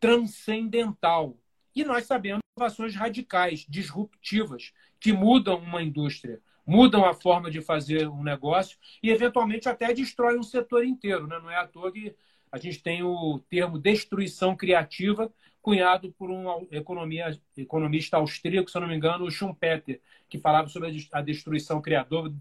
[0.00, 1.38] transcendental,
[1.74, 8.08] e nós sabemos inovações radicais, disruptivas, que mudam uma indústria, mudam a forma de fazer
[8.08, 11.26] um negócio e, eventualmente, até destroem um setor inteiro.
[11.26, 11.38] Né?
[11.38, 12.14] Não é à toa que
[12.52, 15.32] a gente tem o termo destruição criativa,
[15.62, 21.20] cunhado por um economia, economista austríaco, se não me engano, Schumpeter, que falava sobre a
[21.20, 22.32] destruição criadora,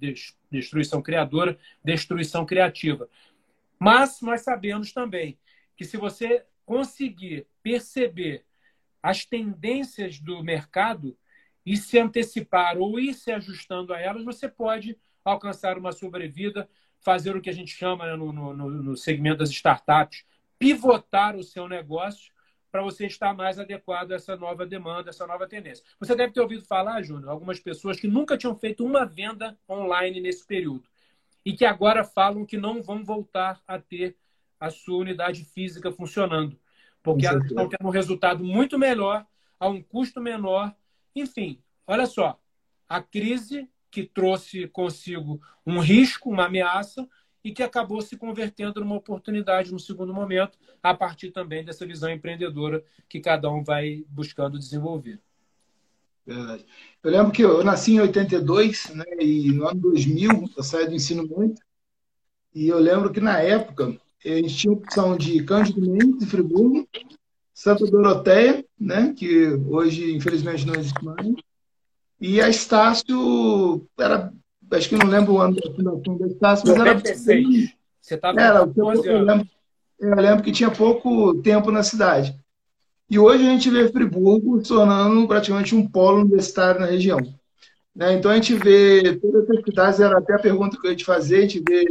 [0.49, 3.09] destruição criadora, destruição criativa.
[3.77, 5.37] Mas nós sabemos também
[5.75, 8.45] que se você conseguir perceber
[9.01, 11.17] as tendências do mercado
[11.65, 16.69] e se antecipar ou ir se ajustando a elas, você pode alcançar uma sobrevida,
[16.99, 20.25] fazer o que a gente chama né, no, no, no segmento das startups,
[20.57, 22.33] pivotar o seu negócio
[22.71, 25.83] para você estar mais adequado a essa nova demanda, essa nova tendência.
[25.99, 30.19] Você deve ter ouvido falar, Júnior, algumas pessoas que nunca tinham feito uma venda online
[30.19, 30.83] nesse período
[31.43, 34.15] e que agora falam que não vão voltar a ter
[34.59, 36.59] a sua unidade física funcionando
[37.01, 39.25] porque elas estão tendo um resultado muito melhor,
[39.59, 40.73] a um custo menor.
[41.15, 42.39] Enfim, olha só,
[42.87, 47.07] a crise que trouxe consigo um risco, uma ameaça,
[47.43, 52.09] e que acabou se convertendo numa oportunidade no segundo momento, a partir também dessa visão
[52.09, 55.19] empreendedora que cada um vai buscando desenvolver.
[56.25, 56.65] Verdade.
[57.01, 60.93] Eu lembro que eu nasci em 82, né, e no ano 2000 eu saí do
[60.93, 61.63] ensino médio,
[62.53, 66.87] e eu lembro que na época a gente tinha opção de Cândido Mendes, de Friburgo,
[67.53, 71.27] Santa Doroteia, né, que hoje, infelizmente, não existe mais,
[72.21, 74.33] e a Estácio, era,
[74.71, 77.45] acho que não lembro o ano da fundação da Estácio, mas 96.
[77.45, 77.79] era...
[78.01, 79.47] Você estava com 12 anos.
[79.99, 82.35] eu lembro que tinha pouco tempo na cidade.
[83.09, 87.19] E hoje a gente vê Friburgo se tornando praticamente um polo universitário na região.
[87.95, 88.13] Né?
[88.13, 91.05] Então a gente vê todas as cidades, era até a pergunta que eu ia te
[91.05, 91.85] fazer, a gente vê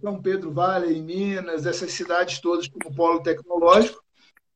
[0.00, 4.02] São Pedro Vale, em Minas, essas cidades todas como polo tecnológico.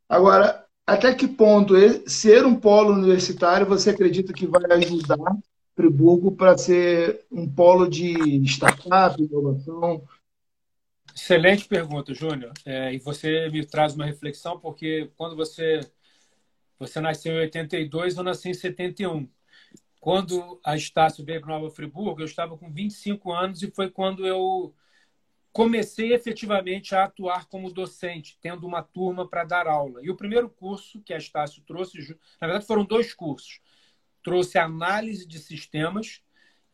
[0.09, 1.75] Agora, até que ponto
[2.09, 5.19] ser um polo universitário você acredita que vai ajudar
[5.75, 8.15] Friburgo para ser um polo de
[8.45, 10.03] startup, inovação?
[11.15, 12.53] Excelente pergunta, Júnior.
[12.65, 15.81] É, e você me traz uma reflexão, porque quando você,
[16.79, 19.29] você nasceu em 82, eu nasci em 71.
[19.99, 24.27] Quando a Estácio veio para Nova Friburgo, eu estava com 25 anos e foi quando
[24.27, 24.75] eu
[25.57, 30.05] comecei efetivamente a atuar como docente, tendo uma turma para dar aula.
[30.05, 31.97] E o primeiro curso que a Estácio trouxe,
[32.39, 33.63] na verdade foram dois cursos,
[34.23, 36.21] trouxe análise de sistemas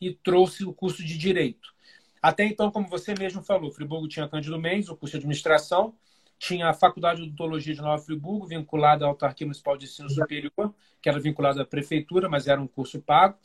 [0.00, 1.72] e trouxe o curso de direito.
[2.20, 5.94] Até então, como você mesmo falou, Friburgo tinha Cândido Mendes, o curso de administração,
[6.36, 10.74] tinha a Faculdade de Odontologia de Nova Friburgo, vinculada à Autarquia Municipal de Ensino Superior,
[11.00, 13.38] que era vinculada à prefeitura, mas era um curso pago,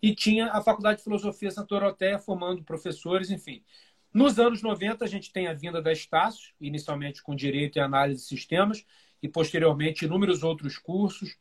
[0.00, 3.64] e tinha a Faculdade de Filosofia Santa Doroteia, formando professores, enfim.
[4.12, 8.22] Nos anos 90, a gente tem a vinda da Estácio, inicialmente com Direito e Análise
[8.22, 8.84] de Sistemas,
[9.22, 11.36] e posteriormente inúmeros outros cursos,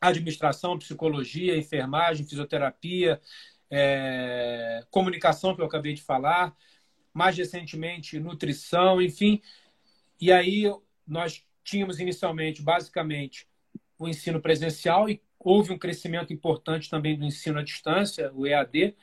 [0.00, 3.20] administração, psicologia, enfermagem, fisioterapia,
[3.70, 6.54] é, comunicação, que eu acabei de falar,
[7.12, 9.40] mais recentemente, nutrição, enfim.
[10.20, 10.64] E aí
[11.06, 13.48] nós tínhamos inicialmente, basicamente,
[13.98, 18.94] o ensino presencial e houve um crescimento importante também do ensino à distância, o EAD.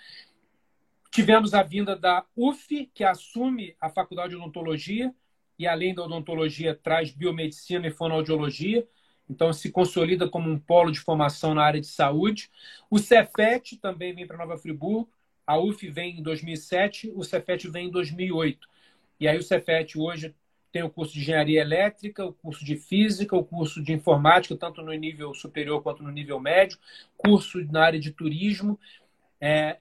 [1.12, 5.14] Tivemos a vinda da UF, que assume a Faculdade de Odontologia,
[5.60, 8.88] e além da odontologia, traz biomedicina e fonoaudiologia
[9.32, 12.52] então se consolida como um polo de formação na área de saúde.
[12.90, 15.10] O Cefet também vem para Nova Friburgo,
[15.48, 18.68] a UF vem em 2007, o Cefet vem em 2008.
[19.20, 20.36] E aí o Cefet hoje
[20.70, 24.82] tem o curso de engenharia elétrica, o curso de física, o curso de informática, tanto
[24.82, 26.78] no nível superior quanto no nível médio,
[27.16, 28.78] curso na área de turismo.
[29.40, 29.80] É,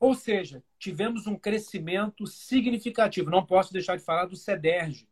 [0.00, 3.30] ou seja, tivemos um crescimento significativo.
[3.30, 5.08] Não posso deixar de falar do CEDERJ,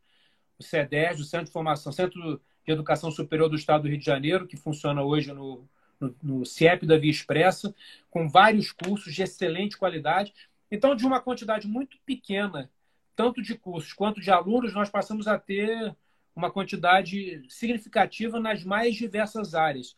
[0.57, 4.05] o CEDERJ, o Centro de Formação, Centro de Educação Superior do Estado do Rio de
[4.05, 5.67] Janeiro, que funciona hoje no,
[5.99, 7.73] no, no CIEP da Via Expressa,
[8.09, 10.33] com vários cursos de excelente qualidade.
[10.71, 12.69] Então, de uma quantidade muito pequena,
[13.15, 15.95] tanto de cursos quanto de alunos, nós passamos a ter
[16.35, 19.95] uma quantidade significativa nas mais diversas áreas.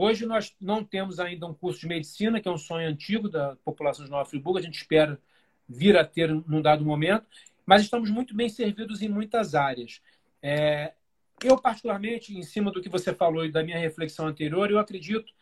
[0.00, 3.56] Hoje nós não temos ainda um curso de medicina, que é um sonho antigo da
[3.64, 5.20] população de Nova Friburgo, a gente espera
[5.68, 7.26] vir a ter num dado momento,
[7.66, 10.00] mas estamos muito bem servidos em muitas áreas.
[10.40, 10.94] É,
[11.42, 15.32] eu, particularmente, em cima do que você falou e da minha reflexão anterior, eu acredito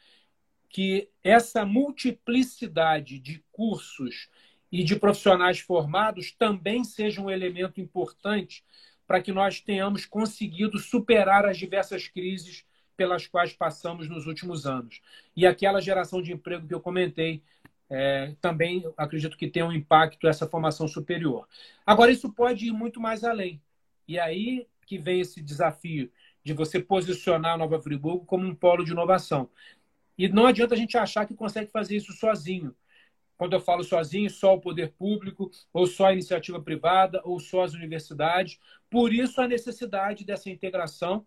[0.71, 4.31] que essa multiplicidade de cursos
[4.73, 8.65] e de profissionais formados também seja um elemento importante
[9.07, 12.65] para que nós tenhamos conseguido superar as diversas crises
[12.97, 15.01] pelas quais passamos nos últimos anos.
[15.37, 17.43] E aquela geração de emprego que eu comentei,
[17.89, 21.47] é, também acredito que tem um impacto essa formação superior.
[21.85, 23.61] Agora, isso pode ir muito mais além.
[24.09, 26.11] E aí que vem esse desafio
[26.45, 29.51] de você posicionar a Nova Friburgo como um polo de inovação.
[30.17, 32.75] E não adianta a gente achar que consegue fazer isso sozinho.
[33.37, 37.65] Quando eu falo sozinho, só o poder público, ou só a iniciativa privada, ou só
[37.65, 38.59] as universidades.
[38.89, 41.27] Por isso, a necessidade dessa integração.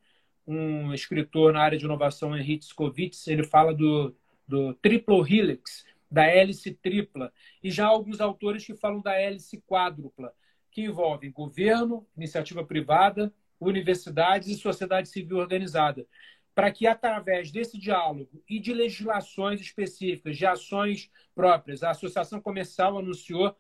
[0.51, 4.15] Um escritor na área de inovação, Henrique Skovitz, ele fala do,
[4.47, 7.31] do triplo helix, da hélice tripla.
[7.63, 10.33] E já alguns autores que falam da hélice quádrupla,
[10.71, 16.07] que envolvem governo, iniciativa privada, universidades e sociedade civil organizada,
[16.55, 22.97] para que, através desse diálogo e de legislações específicas, de ações próprias, a Associação Comercial
[22.97, 23.55] anunciou,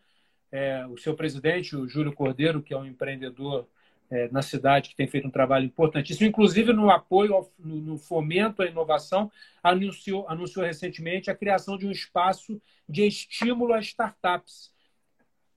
[0.51, 3.69] é, o seu presidente, o Júlio Cordeiro, que é um empreendedor
[4.11, 7.97] é, na cidade que tem feito um trabalho importantíssimo, inclusive no apoio, ao, no, no,
[7.97, 9.31] fomento à inovação,
[9.61, 14.71] anunciou, anunciou recentemente a criação de um espaço de estímulo a startups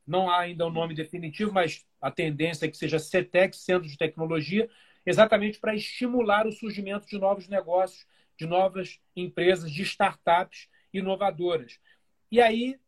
[0.07, 3.97] não há ainda um nome definitivo, mas a tendência é que seja CETEC, Centro de
[3.97, 4.69] Tecnologia,
[5.07, 11.79] exatamente para estimular o surgimento de novos negócios, de novas empresas, de startups inovadoras.
[12.31, 12.79] E aí,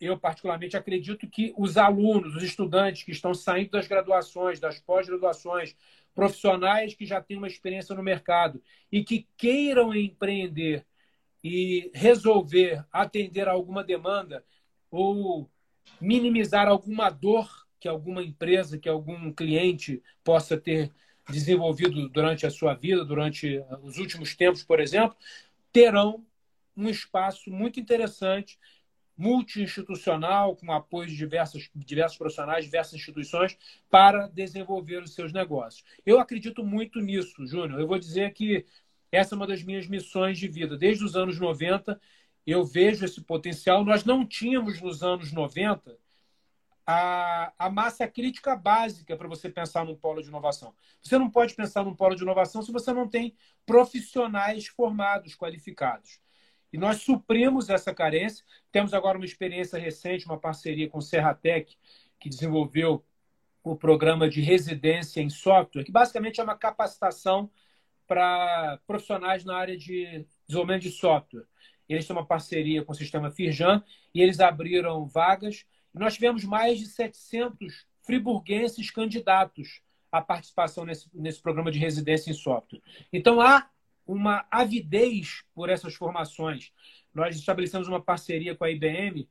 [0.00, 5.76] eu particularmente acredito que os alunos, os estudantes que estão saindo das graduações, das pós-graduações,
[6.14, 10.86] profissionais que já têm uma experiência no mercado e que queiram empreender
[11.42, 14.44] e resolver atender a alguma demanda
[14.90, 15.50] ou
[16.00, 20.90] minimizar alguma dor que alguma empresa, que algum cliente possa ter
[21.28, 25.16] desenvolvido durante a sua vida, durante os últimos tempos, por exemplo,
[25.72, 26.24] terão
[26.76, 28.58] um espaço muito interessante
[29.16, 33.56] multi-institucional, com apoio de diversos, diversos profissionais, diversas instituições,
[33.88, 35.84] para desenvolver os seus negócios.
[36.04, 37.80] Eu acredito muito nisso, Júnior.
[37.80, 38.66] Eu vou dizer que
[39.12, 40.76] essa é uma das minhas missões de vida.
[40.76, 42.00] Desde os anos 90,
[42.46, 43.84] eu vejo esse potencial.
[43.84, 45.96] Nós não tínhamos nos anos 90
[46.86, 50.74] a, a massa crítica básica para você pensar num polo de inovação.
[51.02, 53.34] Você não pode pensar num polo de inovação se você não tem
[53.64, 56.20] profissionais formados, qualificados.
[56.74, 58.44] E nós suprimos essa carência.
[58.72, 61.76] Temos agora uma experiência recente, uma parceria com o Serratec,
[62.18, 63.04] que desenvolveu
[63.62, 67.48] o programa de residência em software, que basicamente é uma capacitação
[68.08, 71.44] para profissionais na área de desenvolvimento de software.
[71.88, 73.80] Eles têm uma parceria com o sistema Firjan
[74.12, 75.64] e eles abriram vagas.
[75.94, 82.34] Nós tivemos mais de 700 friburguenses candidatos à participação nesse, nesse programa de residência em
[82.34, 82.82] software.
[83.12, 83.70] Então, há
[84.06, 86.72] uma avidez por essas formações.
[87.12, 89.28] Nós estabelecemos uma parceria com a IBM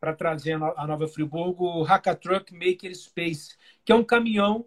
[0.00, 4.66] para trazer a Nova Friburgo o Hackatruck Maker Space, que é um caminhão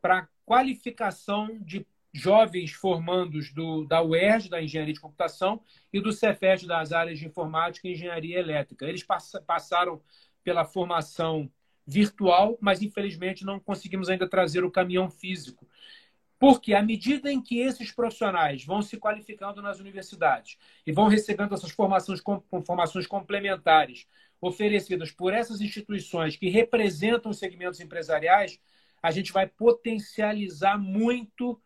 [0.00, 5.60] para qualificação de jovens formandos do, da UERJ, da Engenharia de Computação,
[5.92, 8.86] e do Cefet, das áreas de Informática e Engenharia Elétrica.
[8.86, 10.00] Eles pass passaram
[10.42, 11.50] pela formação
[11.86, 15.68] virtual, mas infelizmente não conseguimos ainda trazer o caminhão físico.
[16.38, 21.54] Porque à medida em que esses profissionais vão se qualificando nas universidades e vão recebendo
[21.54, 22.22] essas formações,
[22.64, 24.06] formações complementares
[24.40, 28.60] oferecidas por essas instituições que representam os segmentos empresariais,
[29.02, 31.60] a gente vai potencializar muito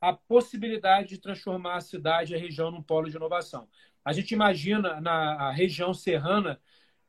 [0.00, 3.68] a possibilidade de transformar a cidade e a região num polo de inovação.
[4.04, 6.60] A gente imagina na região serrana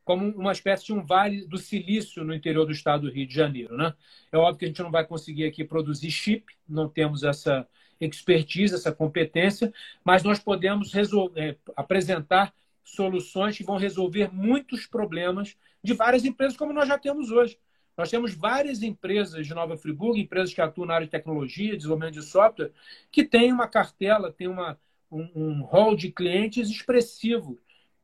[0.04, 3.34] como uma espécie de um vale do silício no interior do estado do Rio de
[3.34, 3.76] Janeiro.
[3.76, 3.94] Né?
[4.30, 7.66] É óbvio que a gente não vai conseguir aqui produzir chip, não temos essa
[8.00, 9.72] expertise, essa competência,
[10.04, 16.56] mas nós podemos resolver, é, apresentar soluções que vão resolver muitos problemas de várias empresas,
[16.56, 17.58] como nós já temos hoje.
[17.96, 22.14] Nós temos várias empresas de Nova Friburgo, empresas que atuam na área de tecnologia, desenvolvimento
[22.14, 22.72] de software,
[23.10, 24.78] que têm uma cartela, têm uma,
[25.10, 27.60] um, um hall de clientes expressivo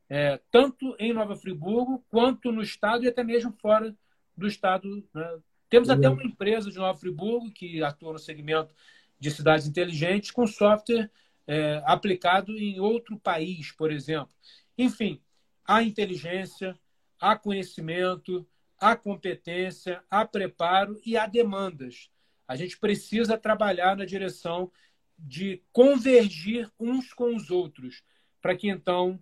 [0.08, 3.94] é, tanto em Nova Friburgo quanto no estado e até mesmo fora
[4.36, 5.06] do estado.
[5.12, 5.38] Né?
[5.68, 8.74] Temos até uma empresa de Nova Friburgo que atua no segmento
[9.20, 11.10] de cidades inteligentes com software
[11.46, 14.34] é, aplicado em outro país, por exemplo.
[14.76, 15.20] Enfim,
[15.64, 16.78] há inteligência,
[17.20, 18.46] há conhecimento,
[18.78, 22.10] há competência, há preparo e há demandas.
[22.46, 24.70] A gente precisa trabalhar na direção
[25.18, 28.02] de convergir uns com os outros,
[28.40, 29.20] para que então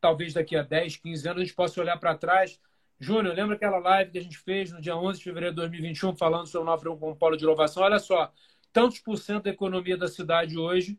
[0.00, 2.58] talvez daqui a 10, 15 anos a gente possa olhar para trás.
[2.98, 6.16] Júnior, lembra aquela live que a gente fez no dia 11 de fevereiro de 2021
[6.16, 7.82] falando sobre o novo um polo de inovação?
[7.82, 8.32] Olha só,
[8.72, 10.98] tantos por cento da economia da cidade hoje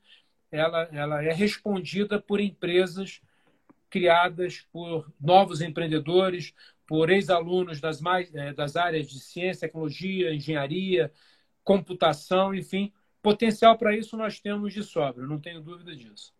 [0.51, 3.21] ela, ela é respondida por empresas
[3.89, 6.53] criadas por novos empreendedores,
[6.87, 11.11] por ex-alunos das, mais, é, das áreas de ciência, tecnologia, engenharia,
[11.63, 12.91] computação, enfim.
[13.21, 16.33] Potencial para isso nós temos de sobra, não tenho dúvida disso.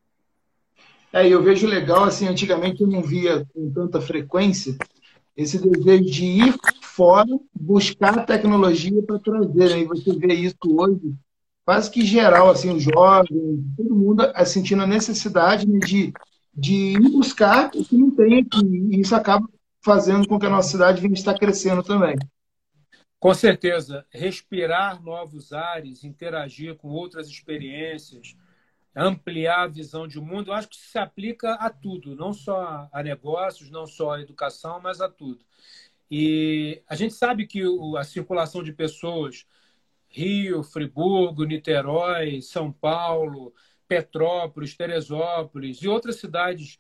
[1.14, 4.76] É, eu vejo legal, assim, antigamente eu não via com tanta frequência
[5.36, 9.74] esse desejo de ir fora, buscar tecnologia para trazer.
[9.74, 11.16] Aí você vê isso hoje,
[11.66, 16.14] quase que geral, assim, os jovens, todo mundo é sentindo a necessidade de,
[16.54, 18.66] de ir buscar o que não tem aqui.
[18.92, 19.48] E isso acaba
[19.84, 22.16] fazendo com que a nossa cidade venha estar crescendo também.
[23.20, 24.06] Com certeza.
[24.12, 28.36] Respirar novos ares, interagir com outras experiências,
[28.96, 33.04] ampliar a visão de mundo, eu acho que se aplica a tudo, não só a
[33.04, 35.44] negócios, não só a educação, mas a tudo.
[36.10, 37.62] E a gente sabe que
[37.98, 39.46] a circulação de pessoas,
[40.10, 43.54] Rio, Friburgo, Niterói, São Paulo,
[43.88, 46.80] Petrópolis, Teresópolis e outras cidades,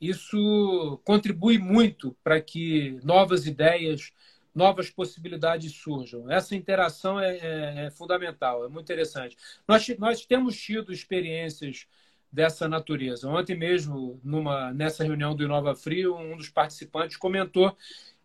[0.00, 4.12] isso contribui muito para que novas ideias
[4.54, 6.30] novas possibilidades surjam.
[6.30, 9.36] Essa interação é, é, é fundamental, é muito interessante.
[9.66, 11.86] Nós, nós temos tido experiências
[12.32, 13.28] dessa natureza.
[13.28, 17.76] Ontem mesmo, numa, nessa reunião do Inova Frio, um dos participantes comentou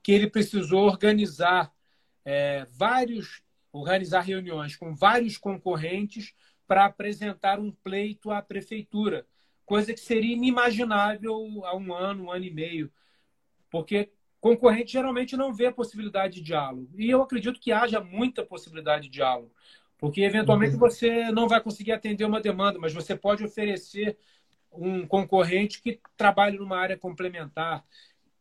[0.03, 1.73] que ele precisou organizar
[2.23, 6.33] é, vários, organizar reuniões com vários concorrentes
[6.67, 9.25] para apresentar um pleito à prefeitura,
[9.65, 12.91] coisa que seria inimaginável há um ano, um ano e meio,
[13.69, 14.11] porque
[14.45, 16.87] concorrente geralmente não vê a possibilidade de diálogo.
[16.99, 19.51] E eu acredito que haja muita possibilidade de diálogo,
[19.97, 20.79] porque eventualmente uhum.
[20.79, 24.15] você não vai conseguir atender uma demanda, mas você pode oferecer
[24.71, 27.83] um concorrente que trabalhe numa área complementar.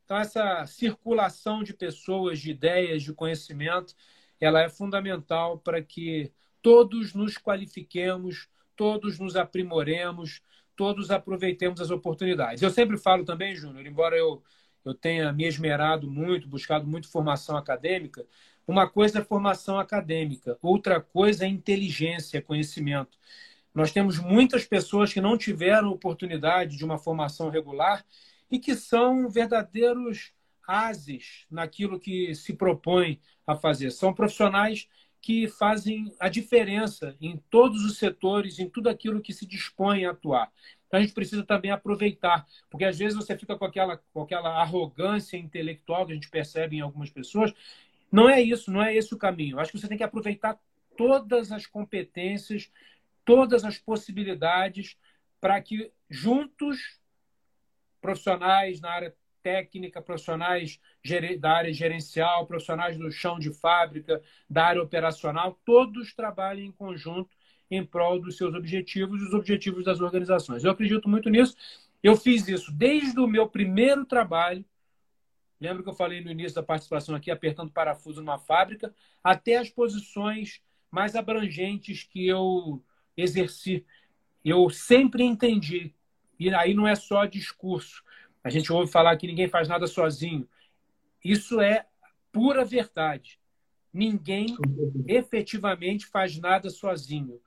[0.05, 3.95] Então, essa circulação de pessoas, de ideias, de conhecimento,
[4.39, 6.31] ela é fundamental para que
[6.61, 8.47] todos nos qualifiquemos,
[8.77, 10.43] todos nos aprimoremos,
[10.77, 12.63] todos aproveitemos as oportunidades.
[12.63, 14.43] Eu sempre falo também, Júnior, embora eu
[14.85, 18.27] eu tenha me esmerado muito, buscado muito formação acadêmica,
[18.67, 23.19] uma coisa é formação acadêmica, outra coisa é inteligência, conhecimento.
[23.75, 28.05] Nós temos muitas pessoas que não tiveram oportunidade de uma formação regular
[28.51, 30.33] e que são verdadeiros
[30.67, 33.91] ases naquilo que se propõe a fazer.
[33.91, 34.89] São profissionais
[35.25, 40.11] que fazem a diferença em todos os setores, em tudo aquilo que se dispõe a
[40.11, 40.53] atuar.
[40.87, 44.61] Então a gente precisa também aproveitar, porque às vezes você fica com aquela, com aquela
[44.61, 47.55] arrogância intelectual que a gente percebe em algumas pessoas.
[48.13, 49.59] Não é isso, não é esse o caminho.
[49.59, 50.61] Acho que você tem que aproveitar
[50.95, 52.71] todas as competências,
[53.25, 54.95] todas as possibilidades
[55.41, 57.01] para que juntos
[57.99, 60.81] profissionais na área técnica, profissionais
[61.39, 67.37] da área gerencial, profissionais do chão de fábrica, da área operacional, todos trabalhem em conjunto
[67.71, 70.65] em prol dos seus objetivos e dos objetivos das organizações.
[70.65, 71.55] Eu acredito muito nisso.
[72.03, 74.65] Eu fiz isso desde o meu primeiro trabalho.
[75.61, 79.69] Lembra que eu falei no início da participação aqui, apertando parafuso numa fábrica, até as
[79.69, 82.83] posições mais abrangentes que eu
[83.17, 83.85] exerci.
[84.45, 85.95] Eu sempre entendi,
[86.39, 88.04] e aí não é só discurso.
[88.45, 90.47] A gente ouve falar que ninguém faz nada sozinho.
[91.25, 91.87] Isso é
[92.31, 93.41] pura verdade.
[93.91, 94.55] Ninguém
[95.09, 97.41] efetivamente faz nada sozinho.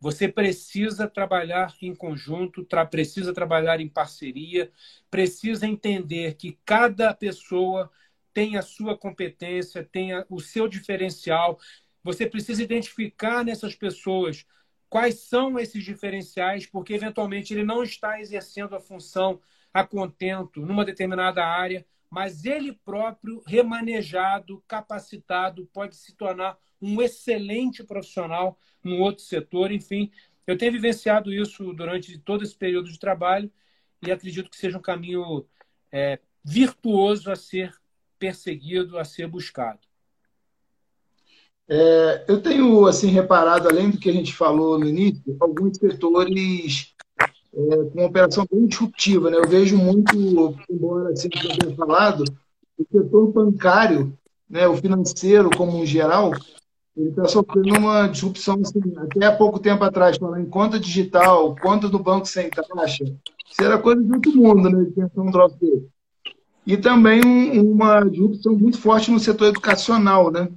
[0.00, 4.72] Você precisa trabalhar em conjunto, tra precisa trabalhar em parceria,
[5.10, 7.90] precisa entender que cada pessoa
[8.32, 11.58] tem a sua competência, tem o seu diferencial.
[12.02, 14.46] Você precisa identificar nessas pessoas
[14.88, 19.38] quais são esses diferenciais, porque eventualmente ele não está exercendo a função
[19.72, 27.84] a contento numa determinada área, mas ele próprio, remanejado, capacitado, pode se tornar um excelente
[27.84, 29.70] profissional num outro setor.
[29.70, 30.10] Enfim,
[30.46, 33.50] eu tenho vivenciado isso durante todo esse período de trabalho
[34.02, 35.46] e acredito que seja um caminho
[35.92, 37.72] é, virtuoso a ser
[38.18, 39.80] perseguido, a ser buscado.
[41.68, 46.96] É, eu tenho assim reparado, além do que a gente falou no início, alguns setores
[47.54, 49.30] é, uma operação bem disruptiva.
[49.30, 49.38] Né?
[49.38, 52.24] Eu vejo muito, embora assim, eu tenha falado,
[52.78, 54.12] o setor bancário,
[54.48, 56.32] né, o financeiro como um geral,
[56.96, 61.54] ele está sofrendo uma disrupção assim, até há pouco tempo atrás, falando em conta digital,
[61.56, 65.56] conta do banco sem taxa, isso era coisa de outro mundo, né, pensar um troço
[65.58, 65.86] dele.
[66.66, 70.48] E também um, uma disrupção muito forte no setor educacional, né,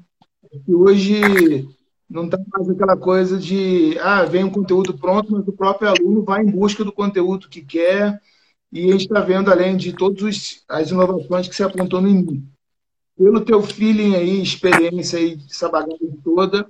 [0.66, 1.68] que hoje
[2.14, 6.24] não está mais aquela coisa de, ah, vem um conteúdo pronto, mas o próprio aluno
[6.24, 8.22] vai em busca do conteúdo que quer,
[8.72, 12.44] e a gente está vendo, além de todas as inovações que se apontou no início.
[13.18, 16.70] Pelo teu feeling aí, experiência aí, essa bagagem toda,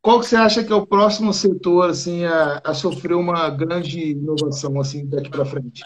[0.00, 4.12] qual que você acha que é o próximo setor assim, a, a sofrer uma grande
[4.12, 5.84] inovação assim, daqui para frente?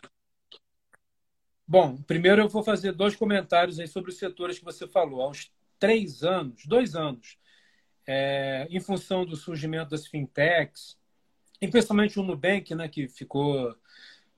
[1.66, 5.22] Bom, primeiro eu vou fazer dois comentários aí sobre os setores que você falou.
[5.22, 7.36] Há uns três anos, dois anos,
[8.06, 10.98] é, em função do surgimento das fintechs,
[11.60, 13.76] e principalmente o Nubank, né, que ficou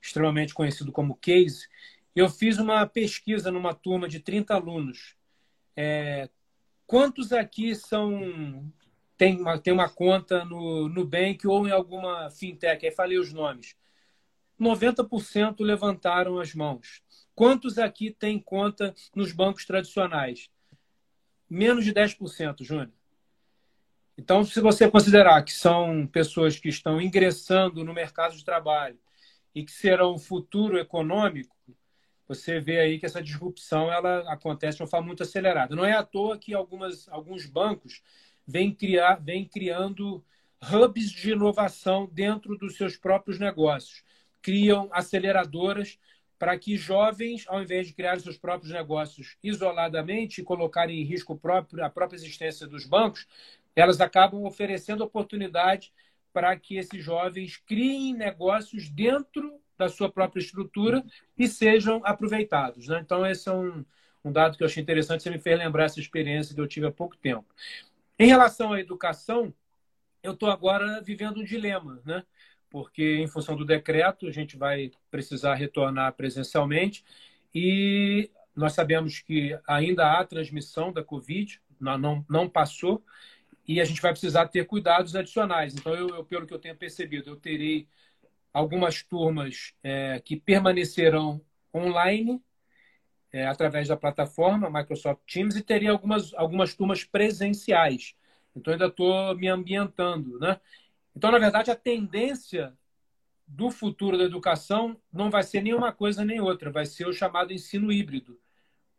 [0.01, 1.67] extremamente conhecido como case,
[2.15, 5.15] eu fiz uma pesquisa numa turma de 30 alunos.
[5.75, 6.29] É,
[6.85, 8.71] quantos aqui são
[9.17, 12.85] tem uma, tem uma conta no Nubank ou em alguma fintech?
[12.85, 13.75] Aí falei os nomes.
[14.59, 17.01] 90% levantaram as mãos.
[17.33, 20.49] Quantos aqui têm conta nos bancos tradicionais?
[21.49, 22.91] Menos de 10%, Júnior.
[24.17, 28.97] Então, se você considerar que são pessoas que estão ingressando no mercado de trabalho
[29.53, 31.55] e que serão o futuro econômico,
[32.27, 35.75] você vê aí que essa disrupção ela acontece de uma forma muito acelerada.
[35.75, 38.01] Não é à toa que algumas, alguns bancos
[38.47, 40.23] vêm, criar, vêm criando
[40.61, 44.03] hubs de inovação dentro dos seus próprios negócios.
[44.41, 45.99] Criam aceleradoras
[46.39, 51.35] para que jovens, ao invés de criar seus próprios negócios isoladamente e colocarem em risco
[51.37, 53.27] próprio, a própria existência dos bancos,
[53.75, 55.93] elas acabam oferecendo oportunidade
[56.31, 61.03] para que esses jovens criem negócios dentro da sua própria estrutura
[61.37, 62.87] e sejam aproveitados.
[62.87, 62.99] Né?
[63.03, 63.85] Então, esse é um,
[64.23, 66.87] um dado que eu achei interessante, você me fez lembrar essa experiência que eu tive
[66.87, 67.45] há pouco tempo.
[68.17, 69.53] Em relação à educação,
[70.23, 72.23] eu estou agora vivendo um dilema, né?
[72.69, 77.05] porque, em função do decreto, a gente vai precisar retornar presencialmente
[77.53, 83.01] e nós sabemos que ainda há transmissão da Covid, não, não passou,
[83.67, 85.73] e a gente vai precisar ter cuidados adicionais.
[85.73, 87.87] Então, eu, eu pelo que eu tenho percebido, eu terei
[88.53, 91.41] algumas turmas é, que permanecerão
[91.73, 92.41] online
[93.31, 98.15] é, através da plataforma Microsoft Teams e teria algumas, algumas turmas presenciais.
[98.55, 100.39] Então, ainda estou me ambientando.
[100.39, 100.59] Né?
[101.15, 102.77] Então, na verdade, a tendência
[103.47, 107.53] do futuro da educação não vai ser nenhuma coisa nem outra, vai ser o chamado
[107.53, 108.39] ensino híbrido.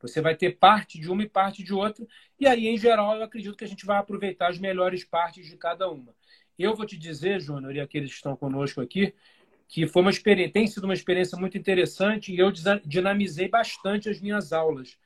[0.01, 2.07] Você vai ter parte de uma e parte de outra,
[2.39, 5.57] e aí, em geral, eu acredito que a gente vai aproveitar as melhores partes de
[5.57, 6.15] cada uma.
[6.59, 9.15] Eu vou te dizer, Júnior, e aqueles que estão conosco aqui,
[9.69, 12.53] que foi uma experiência, tem sido uma experiência muito interessante e eu
[12.85, 14.97] dinamizei bastante as minhas aulas,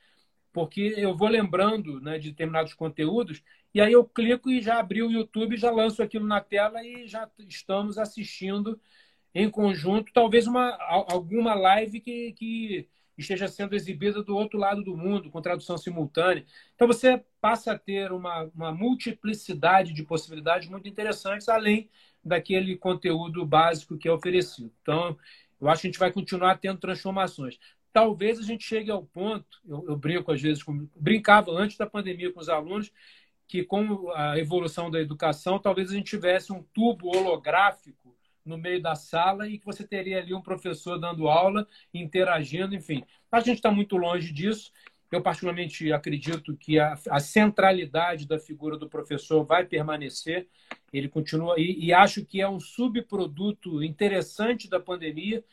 [0.53, 5.03] porque eu vou lembrando né, de determinados conteúdos e aí eu clico e já abri
[5.03, 8.81] o YouTube, já lanço aquilo na tela e já estamos assistindo
[9.35, 10.77] em conjunto, talvez uma,
[11.09, 12.89] alguma live que, que
[13.21, 16.45] esteja sendo exibida do outro lado do mundo, com tradução simultânea.
[16.75, 21.89] Então você passa a ter uma, uma multiplicidade de possibilidades muito interessantes, além
[22.25, 24.73] daquele conteúdo básico que é oferecido.
[24.83, 25.17] Então,
[25.61, 27.59] eu acho que a gente vai continuar tendo transformações.
[27.93, 31.87] Talvez a gente chegue ao ponto, eu, eu brinco às vezes, com, brincava antes da
[31.87, 32.93] pandemia com os alunos,
[33.49, 38.10] que com a evolução da educação, talvez a gente tivesse um tubo holográfico
[38.45, 43.05] no meio da sala e que você teria ali um professor dando aula, interagindo, enfim.
[43.31, 44.73] A gente está muito longe disso.
[45.11, 50.49] Eu, particularmente, acredito que a, a, centralidade da figura do professor vai permanecer.
[50.93, 55.45] Ele continua, e, e, acho que é um subproduto interessante da pandemia.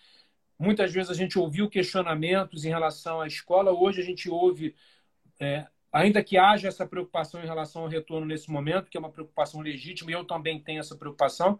[0.59, 4.75] Muitas vezes a gente ouviu questionamentos em relação à escola, hoje a gente ouve,
[5.39, 9.11] é, ainda que haja essa preocupação em relação ao retorno nesse momento, que é uma
[9.11, 11.59] preocupação legítima, e eu também tenho essa preocupação,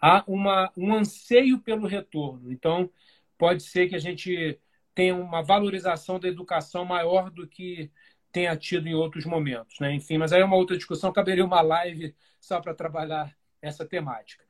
[0.00, 2.52] há uma, um anseio pelo retorno.
[2.52, 2.90] Então,
[3.38, 4.58] pode ser que a gente
[4.94, 7.90] tem uma valorização da educação maior do que
[8.32, 9.78] tenha tido em outros momentos.
[9.80, 9.94] Né?
[9.94, 14.44] Enfim, mas aí é uma outra discussão, caberia uma live só para trabalhar essa temática.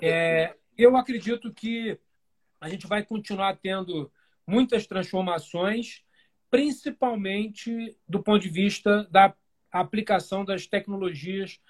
[0.00, 1.98] É, eu acredito que
[2.60, 4.10] a gente vai continuar tendo
[4.46, 6.02] muitas transformações,
[6.50, 9.34] principalmente do ponto de vista da
[9.70, 11.60] aplicação das tecnologias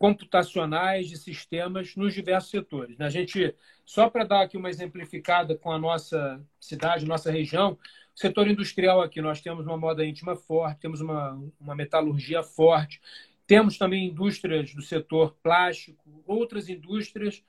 [0.00, 2.96] computacionais de sistemas nos diversos setores.
[2.96, 3.04] Né?
[3.04, 7.72] A gente, só para dar aqui uma exemplificada com a nossa cidade, nossa região,
[8.16, 12.98] o setor industrial aqui, nós temos uma moda íntima forte, temos uma, uma metalurgia forte,
[13.46, 17.44] temos também indústrias do setor plástico, outras indústrias,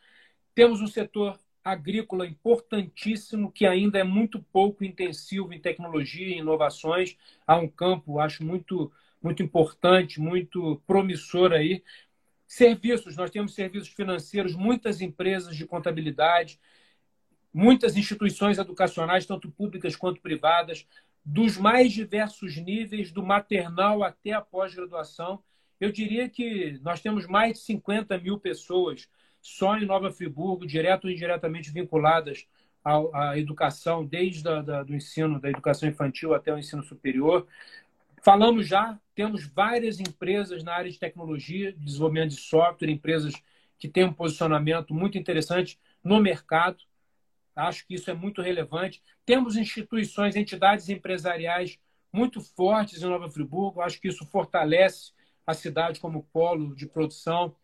[0.54, 7.16] temos um setor agrícola importantíssimo que ainda é muito pouco intensivo em tecnologia e inovações.
[7.48, 8.92] Há um campo, acho, muito
[9.22, 11.84] muito importante, muito promissor aí,
[12.52, 16.60] Serviços, nós temos serviços financeiros, muitas empresas de contabilidade,
[17.54, 20.86] muitas instituições educacionais, tanto públicas quanto privadas,
[21.24, 25.42] dos mais diversos níveis, do maternal até a pós-graduação.
[25.80, 29.08] Eu diria que nós temos mais de 50 mil pessoas
[29.42, 32.46] só em Nova Friburgo, direto ou indiretamente vinculadas
[32.84, 37.48] à, à educação, desde a, da, do ensino da educação infantil até o ensino superior.
[38.22, 43.34] Falamos já, temos várias empresas na área de tecnologia, desenvolvimento de software, empresas
[43.80, 46.84] que têm um posicionamento muito interessante no mercado.
[47.56, 49.02] Acho que isso é muito relevante.
[49.26, 51.80] Temos instituições, entidades empresariais
[52.14, 53.82] muito fortes em Nova Friburgo.
[53.82, 55.14] Acho que isso fortalece
[55.46, 57.56] a cidade como polo de produção.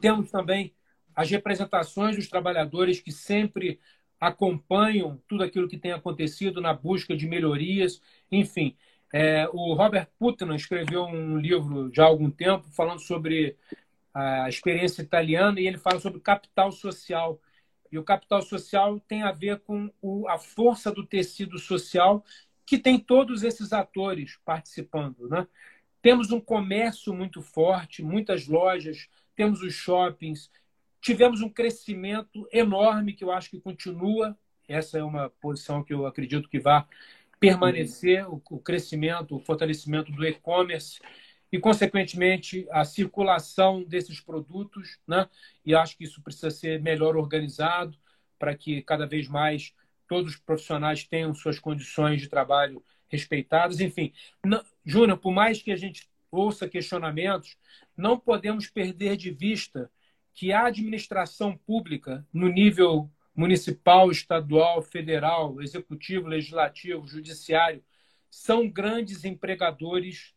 [0.00, 0.74] Temos também
[1.14, 3.78] as representações dos trabalhadores que sempre
[4.18, 8.00] acompanham tudo aquilo que tem acontecido na busca de melhorias.
[8.30, 8.74] Enfim,
[9.12, 13.56] é, o Robert Putnam escreveu um livro já há algum tempo falando sobre
[14.14, 17.38] a experiência italiana e ele fala sobre capital social.
[17.90, 22.24] E o capital social tem a ver com o, a força do tecido social
[22.64, 25.28] que tem todos esses atores participando.
[25.28, 25.46] Né?
[26.00, 30.50] Temos um comércio muito forte, muitas lojas, temos os shoppings,
[31.02, 34.38] tivemos um crescimento enorme que eu acho que continua.
[34.66, 36.82] Essa é uma posição que eu acredito que vai
[37.42, 41.00] permanecer o, crescimento, o fortalecimento do e-commerce
[41.50, 44.96] e, consequentemente, a circulação desses produtos.
[45.04, 45.28] Né?
[45.66, 47.98] E acho que isso precisa ser melhor organizado
[48.38, 49.74] para que cada vez mais
[50.06, 53.80] todos os profissionais tenham suas condições de trabalho respeitadas.
[53.80, 54.12] Enfim,
[54.84, 57.56] Júnior, por mais que a gente ouça questionamentos,
[57.96, 59.90] não podemos perder de vista
[60.32, 67.82] que a administração pública, no nível municipal, estadual, federal, executivo, legislativo, judiciário,
[68.30, 70.34] são grandes empregadores,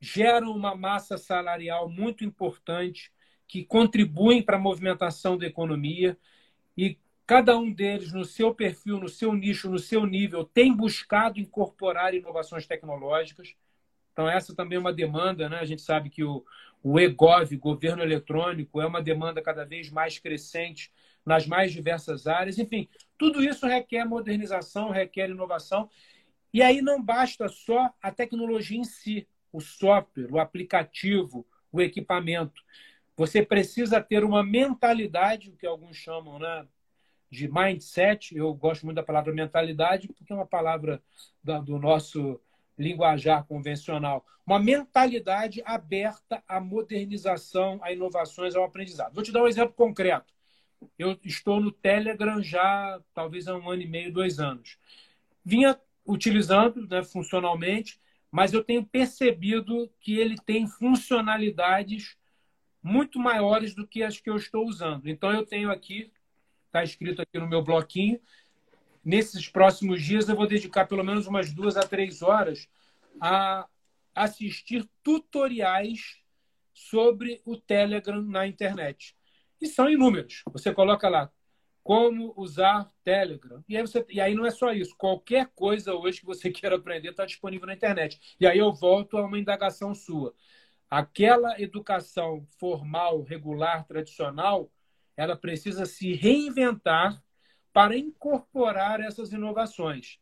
[0.00, 3.12] geram uma massa salarial muito importante,
[3.46, 6.18] que contribuem para a movimentação da economia
[6.76, 11.38] e cada um deles, no seu perfil, no seu nicho, no seu nível, tem buscado
[11.38, 13.54] incorporar inovações tecnológicas.
[14.12, 15.58] Então, essa também é uma demanda, né?
[15.58, 16.44] A gente sabe que o,
[16.82, 20.90] o EGOV, governo eletrônico, é uma demanda cada vez mais crescente
[21.24, 22.58] nas mais diversas áreas.
[22.58, 25.88] Enfim, tudo isso requer modernização, requer inovação.
[26.52, 32.62] E aí não basta só a tecnologia em si, o software, o aplicativo, o equipamento.
[33.16, 36.66] Você precisa ter uma mentalidade, o que alguns chamam, né?
[37.30, 38.36] de mindset.
[38.36, 41.02] Eu gosto muito da palavra mentalidade, porque é uma palavra
[41.42, 42.40] do nosso
[42.76, 44.24] linguajar convencional.
[44.46, 49.14] Uma mentalidade aberta à modernização, a inovações, ao aprendizado.
[49.14, 50.32] Vou te dar um exemplo concreto.
[50.98, 54.78] Eu estou no Telegram já talvez há um ano e meio, dois anos.
[55.44, 58.00] Vinha utilizando né, funcionalmente,
[58.30, 62.16] mas eu tenho percebido que ele tem funcionalidades
[62.82, 65.08] muito maiores do que as que eu estou usando.
[65.08, 66.12] Então, eu tenho aqui,
[66.66, 68.20] está escrito aqui no meu bloquinho,
[69.04, 72.68] nesses próximos dias eu vou dedicar pelo menos umas duas a três horas
[73.20, 73.66] a
[74.14, 76.18] assistir tutoriais
[76.72, 79.17] sobre o Telegram na internet.
[79.60, 80.42] E são inúmeros.
[80.52, 81.30] Você coloca lá
[81.82, 83.64] como usar Telegram.
[83.66, 84.94] E aí, você, e aí não é só isso.
[84.96, 88.36] Qualquer coisa hoje que você queira aprender está disponível na internet.
[88.38, 90.34] E aí eu volto a uma indagação sua.
[90.90, 94.70] Aquela educação formal, regular, tradicional,
[95.16, 97.22] ela precisa se reinventar
[97.72, 100.18] para incorporar essas inovações.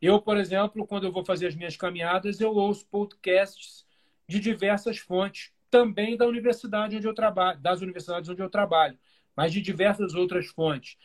[0.00, 3.86] Eu, por exemplo, quando eu vou fazer as minhas caminhadas, eu ouço podcasts
[4.28, 8.98] de diversas fontes, também da universidade onde eu trabalho, das universidades onde eu trabalho,
[9.34, 10.98] mas de diversas outras fontes.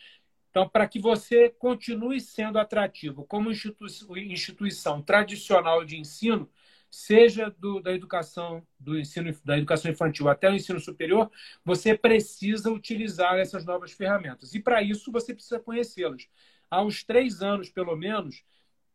[0.49, 6.49] Então, para que você continue sendo atrativo como instituição tradicional de ensino,
[6.91, 11.31] seja do, da educação do ensino da educação infantil até o ensino superior,
[11.63, 14.53] você precisa utilizar essas novas ferramentas.
[14.53, 16.27] E para isso você precisa conhecê-las.
[16.69, 18.43] Há uns três anos, pelo menos,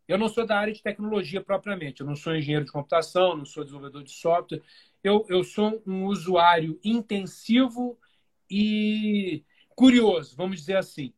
[0.06, 2.00] eu não sou da área de tecnologia propriamente.
[2.00, 4.60] Eu não sou engenheiro de computação, não sou desenvolvedor de software.
[5.02, 7.98] Eu, eu sou um usuário intensivo
[8.50, 9.44] e
[9.74, 11.12] curioso, vamos dizer assim.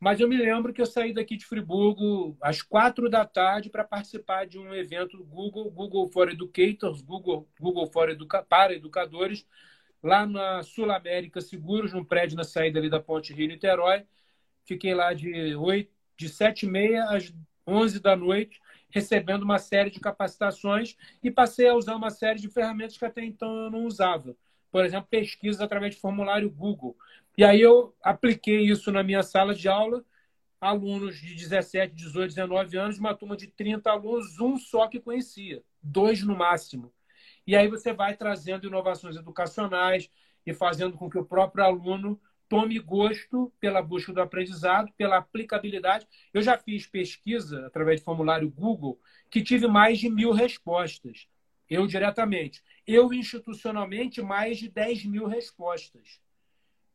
[0.00, 3.82] Mas eu me lembro que eu saí daqui de Friburgo às quatro da tarde para
[3.82, 9.44] participar de um evento Google, Google for Educators, Google, Google for Educa para Educadores,
[10.00, 14.04] lá na Sul América Seguros, num prédio na saída ali da Ponte Rio-Niterói.
[14.64, 17.32] Fiquei lá de, 8, de sete e meia às
[17.66, 18.60] 11 da noite,
[18.90, 23.24] recebendo uma série de capacitações e passei a usar uma série de ferramentas que até
[23.24, 24.36] então eu não usava.
[24.70, 26.96] Por exemplo, pesquisas através de formulário Google.
[27.36, 30.04] E aí eu apliquei isso na minha sala de aula,
[30.60, 35.62] alunos de 17, 18, 19 anos, uma turma de 30 alunos, um só que conhecia,
[35.82, 36.92] dois no máximo.
[37.46, 40.10] E aí você vai trazendo inovações educacionais
[40.44, 46.06] e fazendo com que o próprio aluno tome gosto pela busca do aprendizado, pela aplicabilidade.
[46.32, 48.98] Eu já fiz pesquisa através de formulário Google
[49.30, 51.28] que tive mais de mil respostas.
[51.68, 52.62] Eu diretamente.
[52.86, 56.20] Eu institucionalmente, mais de 10 mil respostas.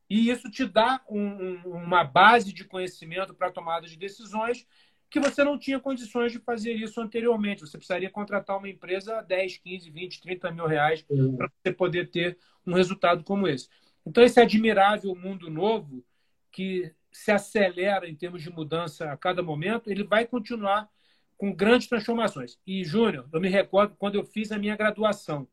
[0.10, 4.66] E isso te dá um, uma base de conhecimento para tomada de decisões
[5.10, 7.62] que você não tinha condições de fazer isso anteriormente.
[7.62, 11.06] Você precisaria contratar uma empresa a 10, 15, 20, 30 mil reais
[11.38, 12.36] para você poder ter
[12.66, 13.70] um resultado como esse.
[14.06, 16.04] Então, esse admirável mundo novo,
[16.52, 20.90] que se acelera em termos de mudança a cada momento, ele vai continuar
[21.38, 22.60] com grandes transformações.
[22.66, 25.48] E, Júnior, eu me recordo quando eu fiz a minha graduação,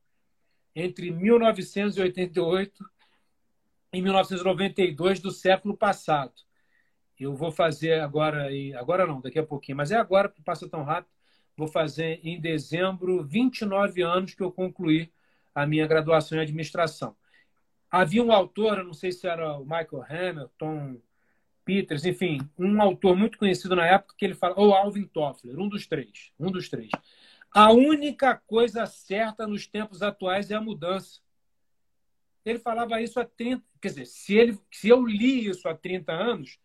[0.75, 2.85] entre 1988
[3.93, 6.33] em 1992 do século passado.
[7.19, 8.49] Eu vou fazer agora,
[8.79, 11.13] agora não, daqui a pouquinho, mas é agora que passa tão rápido.
[11.57, 15.13] Vou fazer em dezembro 29 anos que eu concluí
[15.55, 17.15] a minha graduação em administração.
[17.91, 21.01] Havia um autor, não sei se era o Michael Hamilton,
[21.64, 25.68] Peters, enfim, um autor muito conhecido na época que ele fala, ou Alvin Toffler, um
[25.68, 26.91] dos três, um dos três.
[27.53, 31.20] A única coisa certa nos tempos atuais é a mudança.
[32.45, 36.12] Ele falava isso há 30, quer dizer, se, ele, se eu li isso há 30
[36.12, 36.59] anos,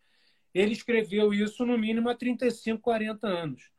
[0.54, 3.70] ele escreveu isso no mínimo há 35, 40 anos.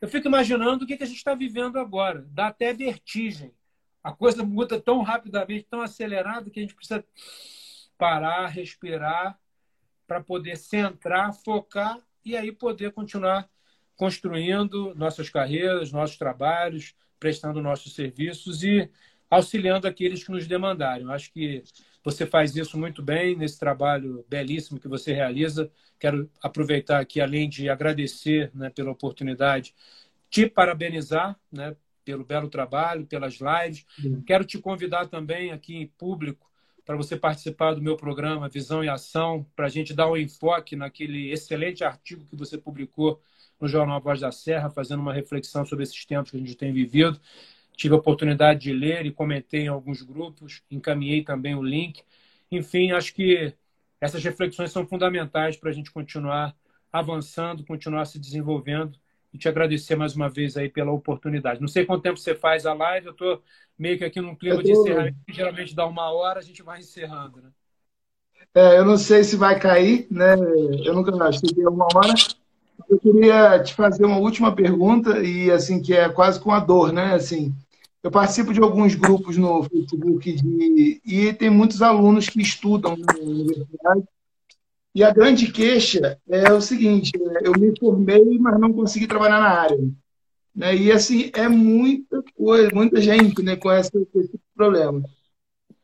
[0.00, 2.26] Eu fico imaginando o que, que a gente está vivendo agora.
[2.30, 3.52] Dá até vertigem.
[4.08, 7.04] A coisa muda tão rapidamente, tão acelerado, que a gente precisa
[7.98, 9.38] parar, respirar,
[10.06, 13.46] para poder centrar, focar e aí poder continuar
[13.96, 18.90] construindo nossas carreiras, nossos trabalhos, prestando nossos serviços e
[19.28, 21.06] auxiliando aqueles que nos demandarem.
[21.10, 21.62] Acho que
[22.02, 25.70] você faz isso muito bem nesse trabalho belíssimo que você realiza.
[25.98, 29.74] Quero aproveitar aqui, além de agradecer né, pela oportunidade,
[30.30, 31.76] te parabenizar né,
[32.08, 33.84] pelo belo trabalho, pelas lives.
[34.00, 34.22] Sim.
[34.22, 36.50] Quero te convidar também aqui em público
[36.84, 40.74] para você participar do meu programa Visão e Ação, para a gente dar um enfoque
[40.74, 43.20] naquele excelente artigo que você publicou
[43.60, 46.72] no Jornal Voz da Serra, fazendo uma reflexão sobre esses tempos que a gente tem
[46.72, 47.20] vivido
[47.78, 52.02] tive a oportunidade de ler e comentei em alguns grupos, encaminhei também o link.
[52.50, 53.54] Enfim, acho que
[54.00, 56.56] essas reflexões são fundamentais para a gente continuar
[56.92, 58.98] avançando, continuar se desenvolvendo
[59.38, 61.60] e te agradecer mais uma vez aí pela oportunidade.
[61.60, 63.40] Não sei quanto tempo você faz a live, eu estou
[63.78, 64.62] meio que aqui num clima tô...
[64.62, 67.50] de encerramento, que geralmente dá uma hora, a gente vai encerrando, né?
[68.54, 70.34] É, eu não sei se vai cair, né?
[70.84, 72.14] Eu nunca cheguei a uma hora.
[72.88, 76.92] Eu queria te fazer uma última pergunta e assim que é quase com a dor,
[76.92, 77.14] né?
[77.14, 77.54] Assim,
[78.02, 83.14] eu participo de alguns grupos no Facebook de, e tem muitos alunos que estudam na
[83.18, 84.02] universidade.
[84.98, 87.12] E a grande queixa é o seguinte:
[87.44, 89.78] eu me formei, mas não consegui trabalhar na área.
[90.52, 90.74] Né?
[90.74, 95.00] E assim, é muita coisa, muita gente né, com esse, com esse problema.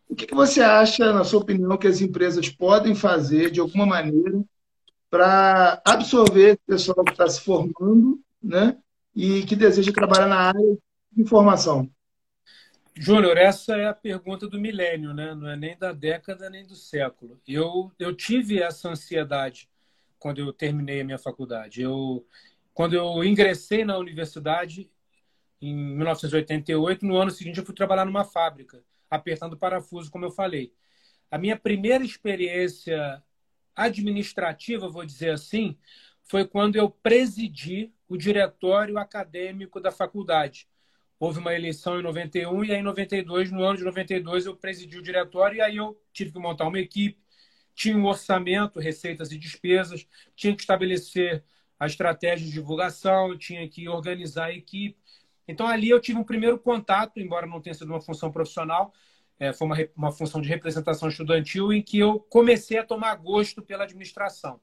[0.08, 3.86] O que, que você acha, na sua opinião, que as empresas podem fazer de alguma
[3.86, 4.42] maneira
[5.08, 8.76] para absorver o pessoal que está se formando né,
[9.14, 10.76] e que deseja trabalhar na área
[11.12, 11.88] de informação?
[12.97, 15.34] Júnior, essa é a pergunta do milênio, né?
[15.34, 17.40] não é nem da década nem do século.
[17.47, 19.68] Eu, eu tive essa ansiedade
[20.16, 21.82] quando eu terminei a minha faculdade.
[21.82, 22.24] Eu,
[22.72, 24.88] quando eu ingressei na universidade,
[25.61, 30.72] em 1988, no ano seguinte eu fui trabalhar numa fábrica, apertando parafuso, como eu falei.
[31.28, 33.20] A minha primeira experiência
[33.74, 35.76] administrativa, vou dizer assim,
[36.22, 40.68] foi quando eu presidi o diretório acadêmico da faculdade
[41.24, 44.98] houve uma eleição em 91 e aí em 92, no ano de 92, eu presidi
[44.98, 47.18] o diretório e aí eu tive que montar uma equipe,
[47.74, 50.06] tinha um orçamento, receitas e despesas,
[50.36, 51.42] tinha que estabelecer
[51.78, 54.98] a estratégia de divulgação, tinha que organizar a equipe.
[55.48, 58.92] Então ali eu tive um primeiro contato, embora não tenha sido uma função profissional,
[59.38, 63.62] é, foi uma, uma função de representação estudantil em que eu comecei a tomar gosto
[63.62, 64.60] pela administração.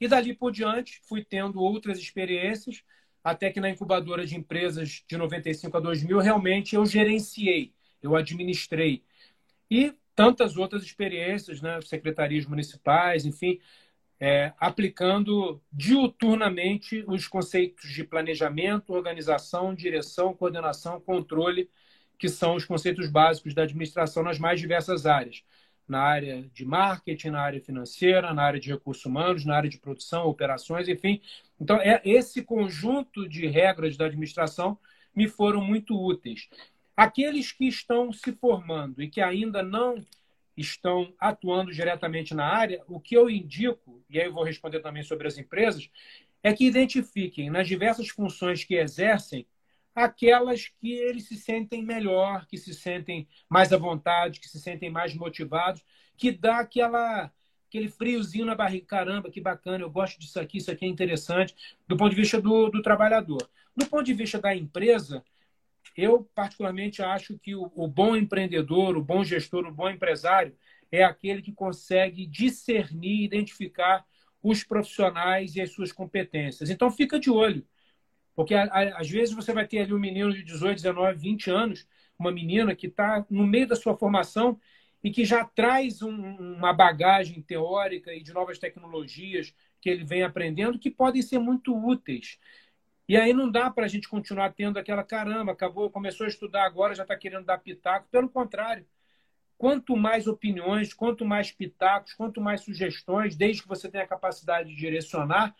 [0.00, 2.82] E dali por diante fui tendo outras experiências,
[3.22, 9.04] até que na incubadora de empresas de 95 a 2000, realmente eu gerenciei, eu administrei.
[9.70, 11.80] E tantas outras experiências, né?
[11.82, 13.58] secretarias municipais, enfim,
[14.20, 21.70] é, aplicando diuturnamente os conceitos de planejamento, organização, direção, coordenação, controle,
[22.18, 25.42] que são os conceitos básicos da administração nas mais diversas áreas
[25.92, 29.78] na área de marketing, na área financeira, na área de recursos humanos, na área de
[29.78, 31.20] produção, operações, enfim.
[31.62, 34.76] Então, é esse conjunto de regras da administração
[35.14, 36.48] me foram muito úteis.
[36.96, 39.94] Aqueles que estão se formando e que ainda não
[40.56, 45.04] estão atuando diretamente na área, o que eu indico, e aí eu vou responder também
[45.04, 45.88] sobre as empresas,
[46.42, 49.46] é que identifiquem nas diversas funções que exercem
[49.94, 54.90] aquelas que eles se sentem melhor, que se sentem mais à vontade, que se sentem
[54.90, 55.84] mais motivados,
[56.16, 57.30] que dá aquela
[57.72, 61.56] aquele friozinho na barriga, caramba, que bacana, eu gosto disso aqui, isso aqui é interessante,
[61.88, 63.48] do ponto de vista do, do trabalhador.
[63.74, 65.24] Do ponto de vista da empresa,
[65.96, 70.54] eu particularmente acho que o, o bom empreendedor, o bom gestor, o bom empresário
[70.90, 74.04] é aquele que consegue discernir, identificar
[74.42, 76.68] os profissionais e as suas competências.
[76.68, 77.66] Então fica de olho.
[78.34, 81.86] Porque às vezes você vai ter ali um menino de 18, 19, 20 anos,
[82.18, 84.60] uma menina que está no meio da sua formação
[85.02, 90.22] e que já traz um, uma bagagem teórica e de novas tecnologias que ele vem
[90.22, 92.38] aprendendo que podem ser muito úteis.
[93.08, 96.64] E aí não dá para a gente continuar tendo aquela caramba, acabou, começou a estudar
[96.64, 98.08] agora, já está querendo dar pitaco.
[98.10, 98.86] Pelo contrário,
[99.58, 104.68] quanto mais opiniões, quanto mais pitacos, quanto mais sugestões, desde que você tenha a capacidade
[104.68, 105.54] de direcionar,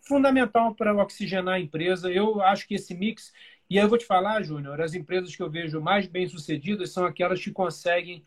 [0.00, 2.10] fundamental para oxigenar a empresa.
[2.10, 3.32] Eu acho que esse mix,
[3.68, 6.92] e aí eu vou te falar, Júnior, as empresas que eu vejo mais bem sucedidas
[6.92, 8.24] são aquelas que conseguem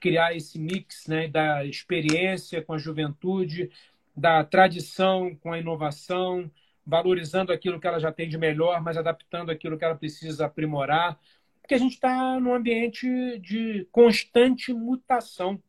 [0.00, 3.70] criar esse mix né, da experiência com a juventude,
[4.16, 6.50] da tradição com a inovação,
[6.84, 11.18] valorizando aquilo que ela já tem de melhor, mas adaptando aquilo que ela precisa aprimorar.
[11.60, 15.60] Porque a gente está num ambiente de constante mutação.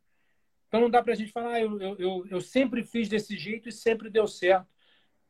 [0.67, 3.67] Então não dá para a gente falar, ah, eu, eu, eu sempre fiz desse jeito
[3.67, 4.67] e sempre deu certo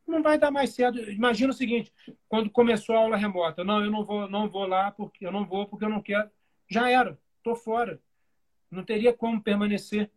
[0.07, 0.99] não vai dar mais certo.
[1.11, 1.93] Imagina o seguinte,
[2.29, 5.45] quando começou a aula remota, não, eu não vou, não vou lá porque eu não
[5.45, 6.29] vou porque eu não quero.
[6.67, 7.99] Já era, estou fora.
[8.69, 10.09] Não teria como permanecer.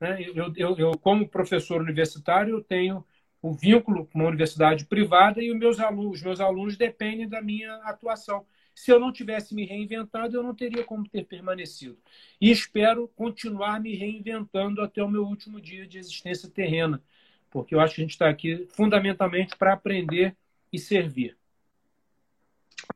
[0.00, 0.22] Né?
[0.34, 3.04] Eu, eu, eu, como professor universitário, eu tenho
[3.42, 7.40] o vínculo com uma universidade privada e os meus alunos, os meus alunos dependem da
[7.40, 8.44] minha atuação.
[8.74, 11.98] Se eu não tivesse me reinventado, eu não teria como ter permanecido.
[12.40, 17.02] E espero continuar me reinventando até o meu último dia de existência terrena
[17.50, 20.36] porque eu acho que a gente está aqui fundamentalmente para aprender
[20.72, 21.36] e servir.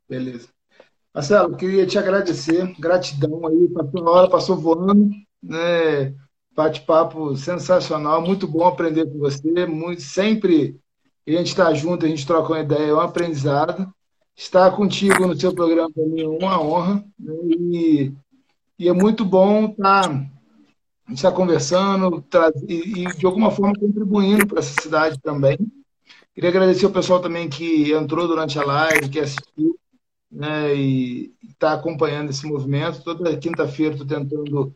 [0.09, 0.49] Beleza.
[1.15, 5.11] Marcelo, queria te agradecer, gratidão aí, passou uma hora, passou voando,
[5.43, 6.13] né?
[6.57, 10.79] Bate-papo sensacional, muito bom aprender com você, muito, sempre
[11.27, 13.93] a gente está junto, a gente troca uma ideia, é um aprendizado.
[14.37, 17.35] Estar contigo no seu programa para mim é uma honra, né?
[17.49, 18.13] e,
[18.79, 20.27] e é muito bom estar tá
[21.09, 22.25] gente está conversando
[22.67, 25.59] e, e, de alguma forma, contribuindo para essa cidade também.
[26.35, 29.79] Queria agradecer o pessoal também que entrou durante a live, que assistiu
[30.35, 33.03] né, e está acompanhando esse movimento.
[33.03, 34.75] Toda quinta-feira estou tentando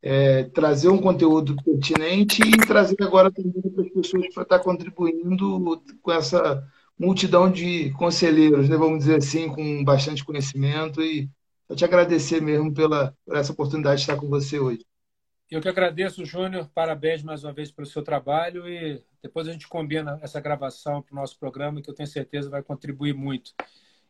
[0.00, 5.82] é, trazer um conteúdo pertinente e trazer agora também para as pessoas para estar contribuindo
[6.00, 6.64] com essa
[6.98, 11.28] multidão de conselheiros, né, vamos dizer assim, com bastante conhecimento e
[11.68, 14.84] eu te agradecer mesmo pela por essa oportunidade de estar com você hoje.
[15.50, 16.68] Eu que agradeço, Júnior.
[16.74, 21.12] Parabéns mais uma vez pelo seu trabalho e depois a gente combina essa gravação para
[21.12, 23.52] o nosso programa, que eu tenho certeza vai contribuir muito.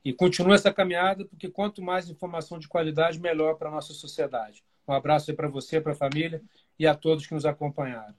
[0.04, 4.62] E continua essa caminhada, porque quanto mais informação de qualidade, melhor para a nossa sociedade.
[4.86, 6.42] Um abraço aí para você, para a família
[6.78, 8.14] e a todos que nos acompanharam.